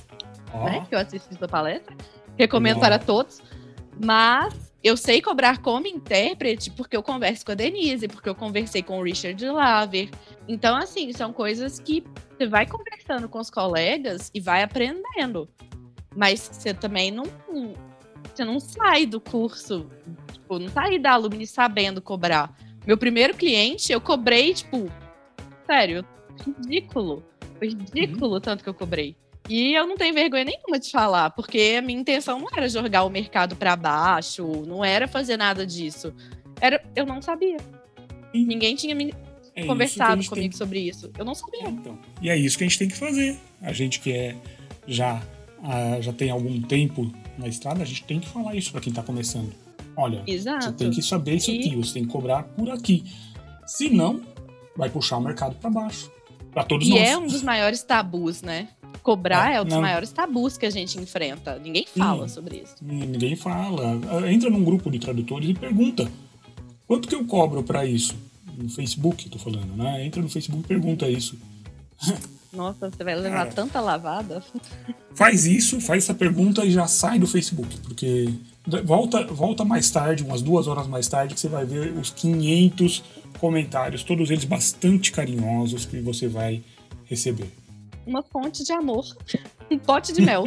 [0.53, 0.85] Ó, né?
[0.89, 1.97] Que eu assisti sua palestra.
[2.37, 2.91] Recomendo Legal.
[2.91, 3.41] para todos.
[4.05, 8.83] Mas eu sei cobrar como intérprete porque eu converso com a Denise, porque eu conversei
[8.83, 10.11] com o Richard Laver.
[10.49, 12.03] Então, assim, são coisas que
[12.37, 15.49] você vai conversando com os colegas e vai aprendendo.
[16.17, 17.23] Mas você também não.
[18.35, 19.89] Você não sai do curso,
[20.33, 22.53] tipo, não sai da alumni sabendo cobrar.
[22.87, 24.91] Meu primeiro cliente, eu cobrei, tipo,
[25.67, 26.05] sério,
[26.45, 27.23] ridículo.
[27.59, 29.17] Foi ridículo o tanto que eu cobrei.
[29.49, 33.05] E eu não tenho vergonha nenhuma de falar, porque a minha intenção não era jogar
[33.05, 36.15] o mercado pra baixo, não era fazer nada disso.
[36.61, 37.59] Era, eu não sabia.
[38.33, 38.47] Sim.
[38.47, 39.13] Ninguém tinha me
[39.55, 41.11] é conversado comigo tem sobre isso.
[41.19, 41.69] Eu não sabia.
[41.69, 41.99] então.
[42.21, 43.37] E é isso que a gente tem que fazer.
[43.61, 44.37] A gente que é
[44.87, 45.23] já,
[45.63, 48.93] ah, já tem algum tempo na estrada, a gente tem que falar isso para quem
[48.93, 49.53] tá começando.
[49.97, 50.65] Olha, Exato.
[50.67, 53.05] Você tem que saber isso E- aqui, você tem que cobrar por aqui.
[53.67, 54.21] Se não,
[54.77, 56.11] vai puxar o mercado para baixo.
[56.53, 57.01] Para todos E nós.
[57.01, 58.69] é um dos maiores tabus, né?
[59.03, 59.81] Cobrar É, é, um dos não.
[59.81, 61.59] maiores tabus que a gente enfrenta.
[61.59, 62.75] Ninguém fala sobre isso.
[62.83, 63.99] E Ninguém fala.
[64.23, 66.11] Ah, Entra num grupo de tradutores e pergunta:
[66.87, 68.15] quanto que eu cobro para isso?
[68.57, 70.05] No Facebook, tô falando, né?
[70.05, 71.39] Entra no Facebook e pergunta isso.
[72.53, 73.51] Nossa, você vai levar É.
[73.51, 74.43] tanta lavada.
[75.15, 78.29] Faz isso, faz essa pergunta e já sai do Facebook, porque
[78.85, 83.03] volta, volta mais tarde, umas duas horas mais tarde, que você vai ver os 500
[83.39, 86.63] comentários, todos eles bastante carinhosos que você vai
[87.07, 87.51] receber.
[88.07, 89.05] Uma fonte de amor.
[89.71, 90.45] Um pote de mel.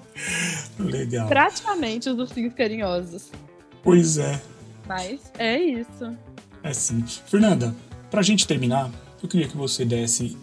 [0.78, 1.28] Legal.
[1.28, 3.30] Praticamente os ursinhos carinhosos.
[3.82, 4.40] Pois é,
[4.86, 6.16] Mas é isso.
[6.62, 7.02] é sim.
[7.26, 7.74] Fernanda,
[8.10, 8.90] pra gente terminar,
[9.22, 10.36] eu queria que você desse,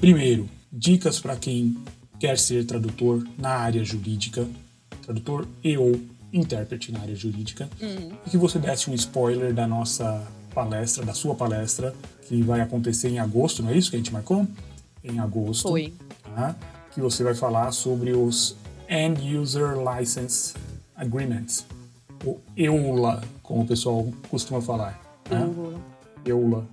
[0.00, 1.76] primeiro, dicas para quem
[2.20, 4.48] quer ser tradutor na área jurídica,
[5.02, 6.00] tradutor e ou
[6.34, 8.10] intérprete na área jurídica, Hum.
[8.26, 10.22] e que você desse um spoiler da nossa
[10.54, 11.94] palestra, da sua palestra,
[12.28, 14.46] que vai acontecer em agosto, não é isso que a gente marcou?
[15.02, 15.68] Em agosto.
[15.68, 15.92] Foi.
[16.34, 16.54] tá?
[16.92, 18.56] Que você vai falar sobre os
[18.88, 20.54] End User License
[20.96, 21.66] Agreements,
[22.24, 25.00] o EULA, como o pessoal costuma falar.
[25.30, 25.40] né?
[25.44, 25.74] Uhum.
[26.24, 26.66] Eula.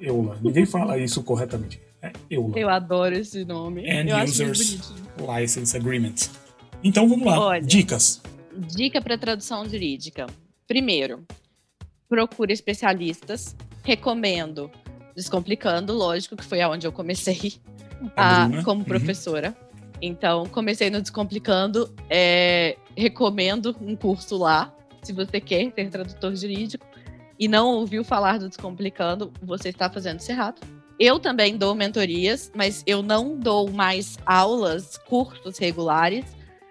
[0.00, 0.38] Eula.
[0.42, 1.80] Ninguém fala isso corretamente.
[2.02, 2.58] É Eula.
[2.58, 3.82] Eu adoro esse nome.
[3.88, 4.92] End eu Users.
[5.40, 6.14] License Agreement.
[6.82, 7.38] Então vamos lá.
[7.40, 7.62] Olha.
[7.62, 8.20] Dicas.
[8.58, 10.26] Dica para tradução jurídica.
[10.66, 11.24] Primeiro,
[12.08, 13.54] procure especialistas.
[13.84, 14.70] Recomendo
[15.14, 17.54] Descomplicando, lógico, que foi aonde eu comecei
[18.16, 18.84] A como Uhum.
[18.84, 19.56] professora.
[20.02, 21.94] Então, comecei no Descomplicando.
[22.10, 26.84] é, recomendo um curso lá, se você quer ser tradutor jurídico
[27.38, 30.60] e não ouviu falar do Descomplicando, você está fazendo isso errado.
[31.00, 36.24] Eu também dou mentorias, mas eu não dou mais aulas, cursos regulares,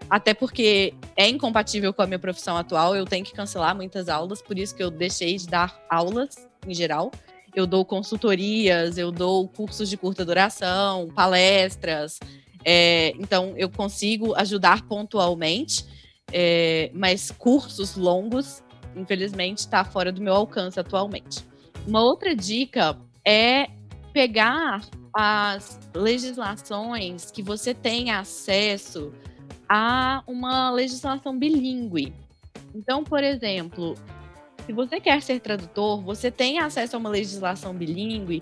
[0.09, 2.95] até porque é incompatível com a minha profissão atual.
[2.95, 6.73] Eu tenho que cancelar muitas aulas, por isso que eu deixei de dar aulas em
[6.73, 7.11] geral.
[7.55, 12.19] Eu dou consultorias, eu dou cursos de curta duração, palestras.
[12.63, 15.85] é, então, eu consigo ajudar pontualmente,
[16.31, 18.63] é, mas cursos longos,
[18.95, 21.45] infelizmente, está fora do meu alcance atualmente.
[21.87, 23.67] Uma outra dica é
[24.11, 24.81] pegar
[25.13, 29.13] as legislações que você tem acesso
[29.67, 32.13] a uma legislação bilíngue.
[32.73, 33.95] Então, por exemplo,
[34.65, 38.41] se você quer ser tradutor, você tem acesso a uma legislação bilíngue,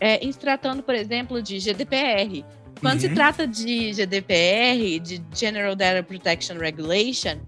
[0.00, 2.44] é, em se tratando, por exemplo, de GDPR.
[2.80, 3.14] Quando se Uhum.
[3.14, 7.38] trata de GDPR, de General Data Protection Regulation,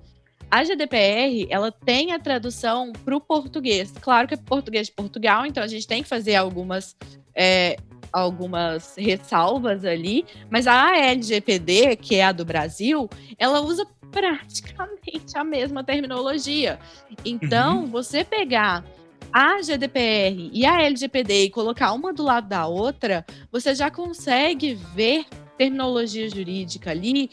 [0.50, 3.92] a GDPR ela tem a tradução para o português.
[4.00, 6.94] Claro que é português de Portugal, então a gente tem que fazer algumas
[7.34, 7.76] é,
[8.14, 15.42] algumas ressalvas ali, mas a LGPD, que é a do Brasil, ela usa praticamente a
[15.42, 16.78] mesma terminologia.
[17.24, 18.84] Então, você pegar
[19.32, 24.74] a GDPR e a LGPD e colocar uma do lado da outra, você já consegue
[24.94, 25.26] ver
[25.58, 27.28] terminologia jurídica ali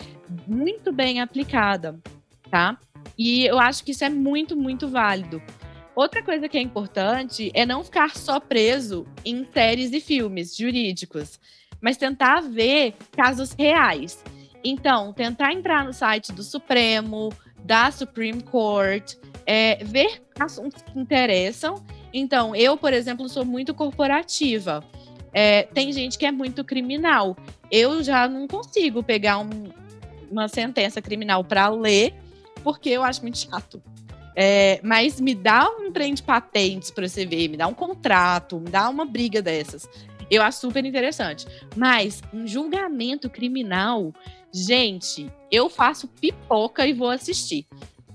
[0.48, 2.00] muito bem aplicada,
[2.50, 2.78] tá?
[3.16, 5.40] E eu acho que isso é muito, muito válido.
[5.96, 11.40] Outra coisa que é importante é não ficar só preso em séries e filmes jurídicos,
[11.82, 14.24] mas tentar ver casos reais.
[14.64, 17.34] Então, tentar entrar no site do Supremo,
[17.64, 19.16] da Supreme Court,
[19.46, 21.84] é, ver assuntos que interessam.
[22.14, 24.84] Então, eu, por exemplo, sou muito corporativa.
[25.34, 27.36] É, tem gente que é muito criminal.
[27.70, 29.72] Eu já não consigo pegar um-
[30.30, 32.14] uma sentença criminal para ler,
[32.64, 33.82] porque eu acho muito chato.
[34.36, 38.60] É, mas me dá um trem de patentes para você ver, me dá um contrato,
[38.60, 39.88] me dá uma briga dessas.
[40.30, 41.46] Eu acho super interessante.
[41.76, 44.14] Mas um julgamento criminal,
[44.54, 47.66] gente, eu faço pipoca e vou assistir.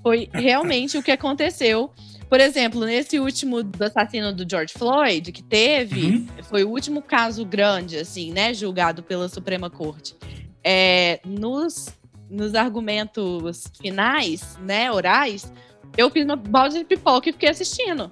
[0.03, 1.91] Foi realmente o que aconteceu.
[2.29, 6.27] Por exemplo, nesse último do assassino do George Floyd, que teve, Uhum.
[6.45, 10.17] foi o último caso grande, assim, né, julgado pela Suprema Corte.
[10.65, 11.87] É, nos,
[12.29, 15.53] nos argumentos finais, né, orais,
[15.97, 18.11] eu fiz uma balde de pipoca e fiquei assistindo.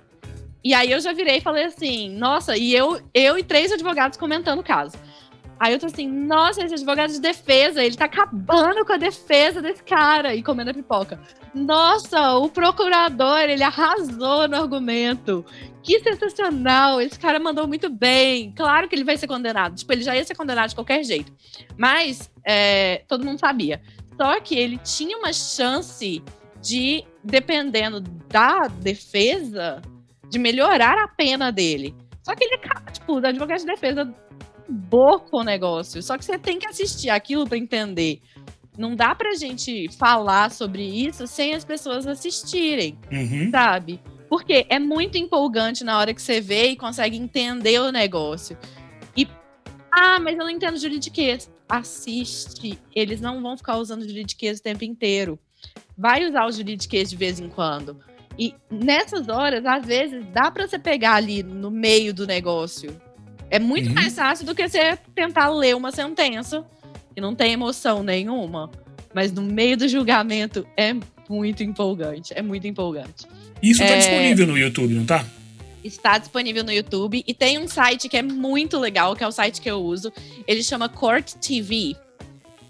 [0.62, 4.16] E aí eu já virei e falei assim, nossa, e eu, eu e três advogados
[4.16, 4.96] comentando o caso.
[5.60, 9.62] Aí eu tô assim, nossa, esse advogado de defesa, ele tá acabando com a defesa
[9.62, 11.20] desse cara e comendo a pipoca.
[11.54, 15.44] Nossa, o procurador, ele arrasou no argumento.
[15.82, 18.52] Que sensacional, esse cara mandou muito bem.
[18.56, 19.76] Claro que ele vai ser condenado.
[19.76, 21.32] Tipo, ele já ia ser condenado de qualquer jeito.
[21.78, 23.80] Mas é, todo mundo sabia.
[24.16, 26.22] Só que ele tinha uma chance
[26.60, 29.80] de, dependendo da defesa,
[30.28, 31.94] de melhorar a pena dele.
[32.22, 34.14] Só que ele acaba, tipo, o advogado de defesa
[34.68, 36.02] boca o negócio.
[36.02, 38.20] Só que você tem que assistir aquilo para entender.
[38.76, 43.50] Não dá pra gente falar sobre isso sem as pessoas assistirem, Uhum.
[43.50, 44.00] sabe?
[44.28, 48.56] Porque é muito empolgante na hora que você vê e consegue entender o negócio.
[49.16, 49.28] E,
[49.92, 51.48] ah, mas eu não entendo juridiquês.
[51.68, 52.78] Assiste.
[52.94, 55.38] Eles não vão ficar usando juridiquês o tempo inteiro.
[55.96, 57.96] Vai usar o juridiquês de vez em quando.
[58.38, 63.00] E nessas horas, às vezes, dá pra você pegar ali no meio do negócio.
[63.50, 63.94] É muito Uhum.
[63.94, 66.64] mais fácil do que você tentar ler uma sentença
[67.14, 68.70] que não tem emoção nenhuma.
[69.14, 70.92] Mas no meio do julgamento é
[71.28, 72.32] muito empolgante.
[72.36, 73.26] É muito empolgante.
[73.62, 73.98] Isso tá É.
[73.98, 75.24] disponível no YouTube, não tá?
[75.84, 79.30] Está disponível no YouTube e tem um site que é muito legal, que é o
[79.30, 80.12] site que eu uso.
[80.48, 81.94] Ele chama Court TV.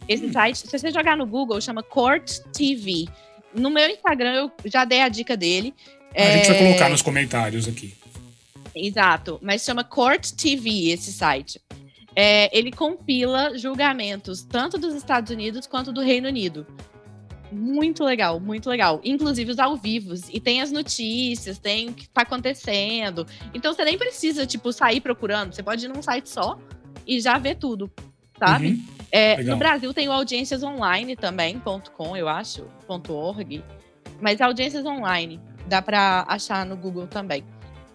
[0.08, 3.06] Esse site, se você jogar no Google, chama Court TV.
[3.54, 5.74] No meu Instagram eu já dei a dica dele.
[6.14, 7.94] A gente vai É, colocar nos comentários aqui.
[8.74, 11.60] Exato, mas chama Court TV esse site.
[12.16, 16.66] É, ele compila julgamentos tanto dos Estados Unidos quanto do Reino Unido.
[17.50, 19.00] Muito legal, muito legal.
[19.04, 20.22] Inclusive os ao vivos.
[20.32, 23.26] E tem as notícias, tem o que tá acontecendo.
[23.52, 25.52] Então você nem precisa, tipo, sair procurando.
[25.54, 26.58] Você pode ir num site só
[27.06, 27.90] e já ver tudo,
[28.38, 28.68] sabe?
[28.68, 28.93] Uhum.
[29.16, 31.62] É, no Brasil tem o audiências online também,
[31.96, 33.62] .com, eu acho, .org.
[34.20, 37.44] Mas audiências online, dá pra achar no Google também.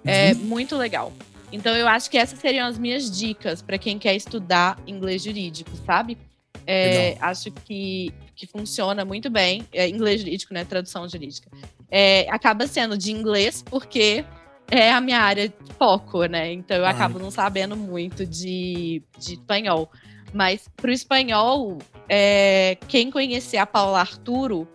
[0.05, 0.39] É Uhum.
[0.45, 1.11] muito legal.
[1.51, 5.71] Então eu acho que essas seriam as minhas dicas para quem quer estudar inglês jurídico,
[5.85, 6.17] sabe?
[6.65, 9.67] É, acho que, que funciona muito bem.
[9.73, 10.63] É, inglês jurídico, né?
[10.63, 11.49] Tradução jurídica.
[11.91, 14.23] É, acaba sendo de inglês porque
[14.71, 16.53] é a minha área de foco, né?
[16.53, 16.91] Então eu ah.
[16.91, 19.91] acabo não sabendo muito de, de espanhol.
[20.33, 21.77] Mas para o espanhol,
[22.07, 24.67] é, quem conhecer a Paula Arturo,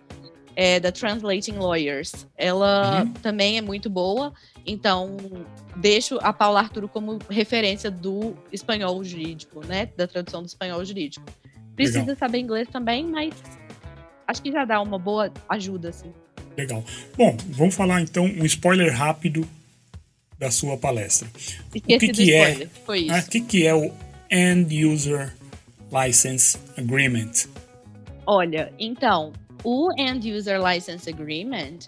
[0.56, 3.12] é, da Translating Lawyers, ela uhum.
[3.14, 4.32] também é muito boa.
[4.66, 5.16] Então,
[5.76, 9.88] deixo a Paula Arturo como referência do espanhol jurídico, né?
[9.96, 11.26] Da tradução do espanhol jurídico.
[11.74, 12.16] Precisa Legal.
[12.16, 13.34] saber inglês também, mas
[14.26, 16.12] acho que já dá uma boa ajuda, assim.
[16.56, 16.84] Legal.
[17.16, 19.46] Bom, vamos falar então um spoiler rápido
[20.38, 21.28] da sua palestra.
[21.74, 22.66] Esqueci o que, que é?
[22.86, 23.18] Foi isso.
[23.18, 23.92] O que, que é o
[24.30, 25.34] End User
[25.94, 27.48] License Agreement?
[28.26, 29.32] Olha, então,
[29.62, 31.78] o End User License Agreement,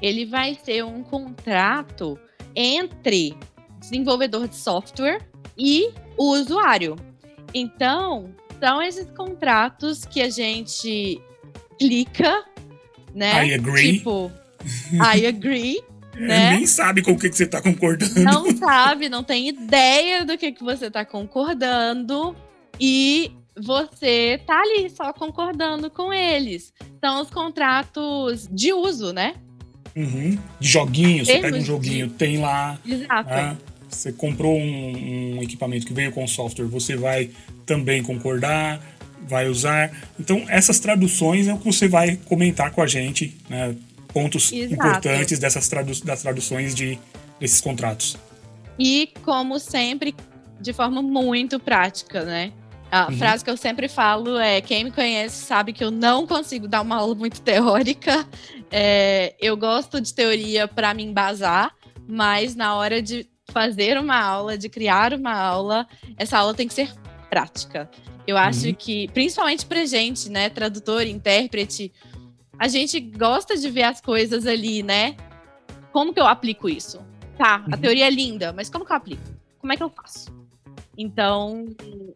[0.00, 2.18] ele vai ser um contrato
[2.54, 3.36] entre
[3.80, 5.20] desenvolvedor de software
[5.56, 6.96] e o usuário.
[7.52, 11.20] Então, são esses contratos que a gente
[11.78, 12.44] clica,
[13.14, 13.46] né?
[13.46, 13.98] I agree.
[13.98, 14.30] Tipo,
[14.92, 15.82] I agree.
[16.14, 16.50] né?
[16.50, 18.20] Nem sabe com o que, que você está concordando.
[18.20, 22.34] Não sabe, não tem ideia do que, que você está concordando.
[22.80, 26.72] E você tá ali só concordando com eles.
[27.00, 29.34] São os contratos de uso, né?
[29.94, 30.38] Uhum.
[30.60, 32.14] De joguinho, você pega um joguinho, de...
[32.14, 32.78] tem lá.
[32.86, 33.30] Exato.
[33.30, 33.56] Né?
[33.88, 37.30] Você comprou um, um, equipamento que veio com software, você vai
[37.64, 38.80] também concordar,
[39.26, 39.90] vai usar.
[40.20, 43.74] Então, essas traduções é o que você vai comentar com a gente, né?
[44.12, 44.74] Pontos Exato.
[44.74, 46.98] importantes dessas tradu das traduções de,
[47.40, 48.16] desses contratos.
[48.78, 50.14] E, como sempre,
[50.60, 52.52] de forma muito prática, né?
[52.96, 53.18] A uhum.
[53.18, 56.80] frase que eu sempre falo é: quem me conhece sabe que eu não consigo dar
[56.80, 58.26] uma aula muito teórica.
[58.70, 61.74] É, eu gosto de teoria para me embasar,
[62.08, 65.86] mas na hora de fazer uma aula, de criar uma aula,
[66.16, 66.90] essa aula tem que ser
[67.28, 67.90] prática.
[68.26, 68.74] Eu acho uhum.
[68.74, 71.92] que, principalmente pra gente, né, tradutor, intérprete,
[72.58, 75.14] a gente gosta de ver as coisas ali, né?
[75.92, 76.98] Como que eu aplico isso?
[77.38, 77.80] Tá, a uhum.
[77.80, 79.22] teoria é linda, mas como que eu aplico?
[79.58, 80.34] Como é que eu faço?
[80.96, 81.66] Então,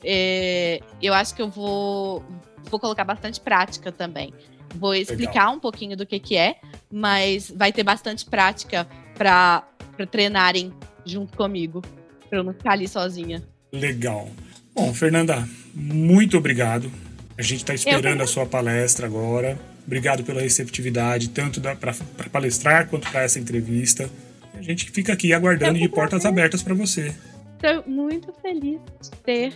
[0.03, 2.25] é, eu acho que eu vou,
[2.71, 4.33] vou colocar bastante prática também.
[4.77, 5.55] Vou explicar Legal.
[5.55, 6.57] um pouquinho do que, que é,
[6.91, 9.65] mas vai ter bastante prática para
[10.11, 10.73] treinarem
[11.05, 11.83] junto comigo,
[12.29, 13.43] para eu não ficar ali sozinha.
[13.73, 14.29] Legal.
[14.75, 16.91] Bom, Fernanda, muito obrigado.
[17.37, 19.59] A gente está esperando a sua palestra agora.
[19.87, 24.09] Obrigado pela receptividade, tanto para palestrar quanto para essa entrevista.
[24.55, 27.15] A gente fica aqui aguardando de portas abertas para você.
[27.63, 29.53] Estou muito feliz de ter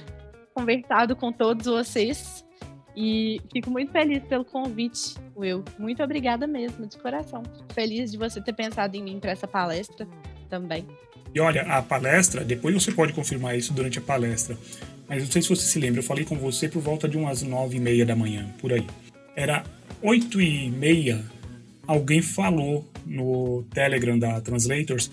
[0.54, 2.44] conversado com todos vocês
[2.94, 5.64] e fico muito feliz pelo convite, Will.
[5.78, 7.42] Muito obrigada mesmo, de coração.
[7.72, 10.06] Feliz de você ter pensado em mim para essa palestra
[10.50, 10.86] também.
[11.34, 14.56] E olha, a palestra, depois você pode confirmar isso durante a palestra,
[15.08, 17.42] mas não sei se você se lembra, eu falei com você por volta de umas
[17.42, 18.86] nove e meia da manhã, por aí.
[19.34, 19.64] Era
[20.02, 21.24] oito e meia,
[21.86, 25.10] alguém falou no Telegram da Translators,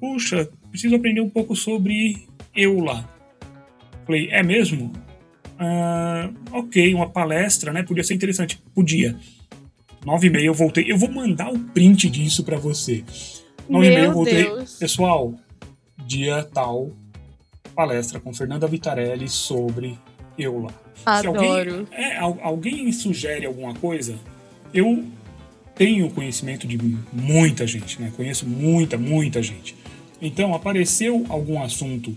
[0.00, 3.08] puxa, preciso aprender um pouco sobre Eula.
[4.06, 4.92] Falei, é mesmo?
[5.58, 7.82] Ah, ok, uma palestra, né?
[7.82, 8.60] Podia ser interessante.
[8.74, 9.16] Podia.
[10.04, 10.90] Nove e meia eu voltei.
[10.90, 13.04] Eu vou mandar o print disso para você.
[13.68, 14.44] Nove e meia eu voltei.
[14.44, 14.78] Deus.
[14.78, 15.34] Pessoal,
[16.06, 16.90] dia tal,
[17.74, 19.98] palestra com Fernanda Vitarelli sobre
[20.38, 20.72] Eula.
[21.04, 21.40] Adoro.
[21.40, 24.18] Se alguém, é, alguém sugere alguma coisa,
[24.72, 25.04] eu
[25.74, 26.78] tenho conhecimento de
[27.12, 28.12] muita gente, né?
[28.16, 29.76] Conheço muita, muita gente.
[30.20, 32.14] Então, apareceu algum assunto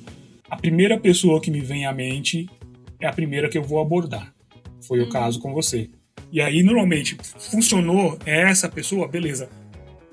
[0.54, 2.48] a primeira pessoa que me vem à mente
[3.00, 4.32] é a primeira que eu vou abordar.
[4.82, 5.10] Foi o uhum.
[5.10, 5.90] caso com você.
[6.32, 9.50] E aí, normalmente, funcionou, é essa pessoa, beleza.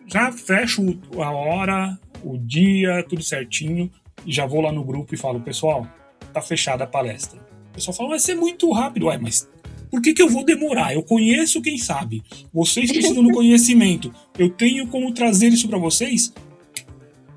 [0.07, 3.91] Já fecho a hora, o dia, tudo certinho,
[4.25, 5.87] e já vou lá no grupo e falo, pessoal,
[6.33, 7.39] tá fechada a palestra.
[7.69, 9.09] O pessoal fala, vai ser muito rápido.
[9.09, 9.47] Ué, mas
[9.91, 10.95] por que, que eu vou demorar?
[10.95, 12.23] Eu conheço quem sabe.
[12.51, 14.11] Vocês precisam do conhecimento.
[14.39, 16.33] Eu tenho como trazer isso para vocês?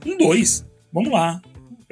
[0.06, 0.66] Um, dois.
[0.94, 1.42] Vamos lá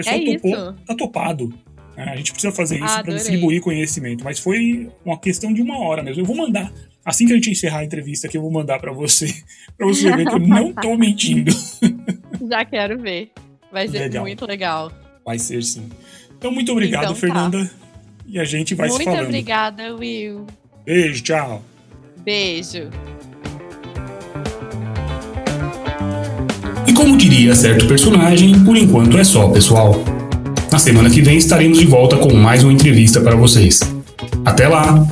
[0.04, 0.76] pessoal é topou, isso.
[0.86, 1.54] tá topado.
[1.96, 4.24] É, a gente precisa fazer isso para distribuir conhecimento.
[4.24, 6.22] Mas foi uma questão de uma hora mesmo.
[6.22, 6.72] Eu vou mandar.
[7.04, 9.34] Assim que a gente encerrar a entrevista aqui, eu vou mandar para você.
[9.78, 11.52] para você ver que eu não tô mentindo.
[12.50, 13.32] Já quero ver.
[13.72, 14.24] Vai ser legal.
[14.24, 14.92] muito legal.
[15.26, 15.90] Vai ser sim.
[16.38, 17.20] Então, muito obrigado, então, tá.
[17.20, 17.72] Fernanda.
[18.28, 19.20] E a gente vai muito se falando.
[19.20, 20.46] Muito obrigada, Will.
[20.86, 21.64] Beijo, tchau.
[22.24, 22.90] Beijo.
[27.02, 30.00] Como diria certo personagem, por enquanto é só, pessoal.
[30.72, 33.80] Na semana que vem estaremos de volta com mais uma entrevista para vocês.
[34.46, 35.04] Até lá!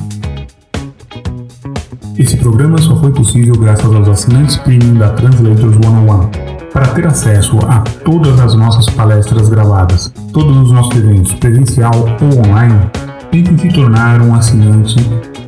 [2.16, 6.30] Esse programa só foi possível graças aos assinantes premium da Translators 101.
[6.72, 12.48] Para ter acesso a todas as nossas palestras gravadas, todos os nossos eventos, presencial ou
[12.48, 12.78] online,
[13.32, 14.94] tente se tornar um assinante